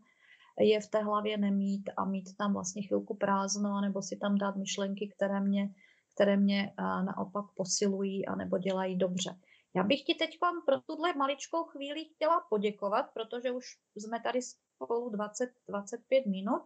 je 0.60 0.82
v 0.82 0.88
té 0.88 1.04
hlavě 1.04 1.38
nemít 1.38 1.90
a 1.98 2.06
mít 2.06 2.38
tam 2.38 2.54
vlastně 2.54 2.82
chvilku 2.82 3.14
prázdno, 3.14 3.82
nebo 3.82 4.02
si 4.02 4.18
tam 4.18 4.38
dát 4.38 4.56
myšlenky, 4.56 5.12
které 5.16 5.40
mě, 5.40 5.70
které 6.16 6.38
mě 6.38 6.74
naopak 6.78 7.46
posilují 7.56 8.26
a 8.26 8.36
nebo 8.36 8.58
dělají 8.58 8.98
dobře. 8.98 9.36
Já 9.76 9.84
bych 9.84 10.04
ti 10.04 10.16
teď 10.16 10.38
pro 10.66 10.82
tuhle 10.82 11.14
maličkou 11.14 11.64
chvíli 11.64 12.06
chtěla 12.06 12.46
poděkovat, 12.50 13.06
protože 13.14 13.52
už 13.52 13.66
jsme 13.96 14.20
tady 14.20 14.42
spolu 14.42 15.10
20-25 15.10 16.30
minut 16.30 16.64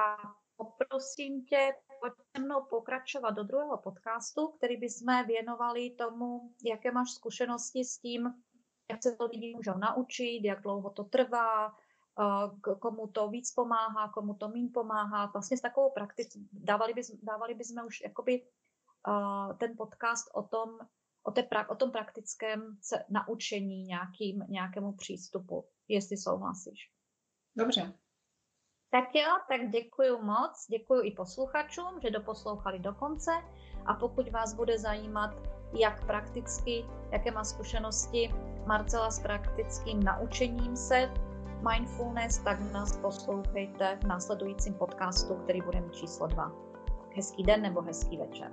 a 0.00 0.16
poprosím 0.56 1.44
tě, 1.44 1.74
pojď 2.00 2.12
se 2.36 2.42
mnou 2.42 2.64
pokračovat 2.70 3.30
do 3.30 3.44
druhého 3.44 3.78
podcastu, 3.78 4.48
který 4.48 4.76
bychom 4.76 5.26
věnovali 5.26 5.90
tomu, 5.90 6.54
jaké 6.64 6.92
máš 6.92 7.10
zkušenosti 7.10 7.84
s 7.84 7.98
tím, 7.98 8.34
jak 8.90 9.02
se 9.02 9.16
to 9.16 9.26
lidi 9.26 9.54
můžou 9.56 9.78
naučit, 9.78 10.40
jak 10.44 10.62
dlouho 10.62 10.90
to 10.90 11.04
trvá, 11.04 11.68
eh, 11.68 12.74
komu 12.80 13.06
to 13.06 13.28
víc 13.28 13.52
pomáhá, 13.52 14.08
komu 14.08 14.34
to 14.34 14.48
méně 14.48 14.68
pomáhá. 14.68 15.26
Vlastně 15.26 15.56
s 15.56 15.60
takovou 15.60 15.90
praktikou 15.90 16.40
dávali, 16.52 16.94
bys, 16.94 17.10
dávali 17.22 17.54
bychom 17.54 17.86
už 17.86 18.00
jakoby 18.00 18.46
uh, 19.08 19.56
ten 19.58 19.76
podcast 19.76 20.30
o 20.34 20.42
tom, 20.42 20.78
o, 21.22 21.30
té, 21.30 21.48
o 21.68 21.74
tom 21.74 21.90
praktickém 21.90 22.78
se 22.80 23.04
naučení 23.10 23.84
nějakým, 23.84 24.44
nějakému 24.48 24.92
přístupu, 24.92 25.68
jestli 25.88 26.16
souhlasíš. 26.16 26.90
Dobře. 27.56 27.92
Tak 28.90 29.14
jo, 29.14 29.28
tak 29.48 29.70
děkuji 29.70 30.22
moc, 30.22 30.66
děkuji 30.70 31.00
i 31.02 31.10
posluchačům, 31.10 32.00
že 32.02 32.10
doposlouchali 32.10 32.78
do 32.78 32.94
konce 32.94 33.30
a 33.86 33.94
pokud 33.94 34.28
vás 34.28 34.54
bude 34.54 34.78
zajímat, 34.78 35.30
jak 35.80 36.06
prakticky, 36.06 36.84
jaké 37.12 37.30
má 37.30 37.44
zkušenosti 37.44 38.34
Marcela 38.66 39.10
s 39.10 39.20
praktickým 39.20 40.02
naučením 40.02 40.76
se 40.76 41.14
mindfulness, 41.70 42.38
tak 42.38 42.72
nás 42.72 42.96
poslouchejte 42.96 43.98
v 44.02 44.06
následujícím 44.06 44.74
podcastu, 44.74 45.34
který 45.34 45.60
bude 45.60 45.80
mít 45.80 45.94
číslo 45.94 46.26
2. 46.26 46.52
Hezký 47.16 47.42
den 47.42 47.62
nebo 47.62 47.82
hezký 47.82 48.16
večer. 48.16 48.52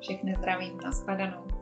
Všechny 0.00 0.34
zdravím, 0.34 0.80
nashledanou. 0.80 1.53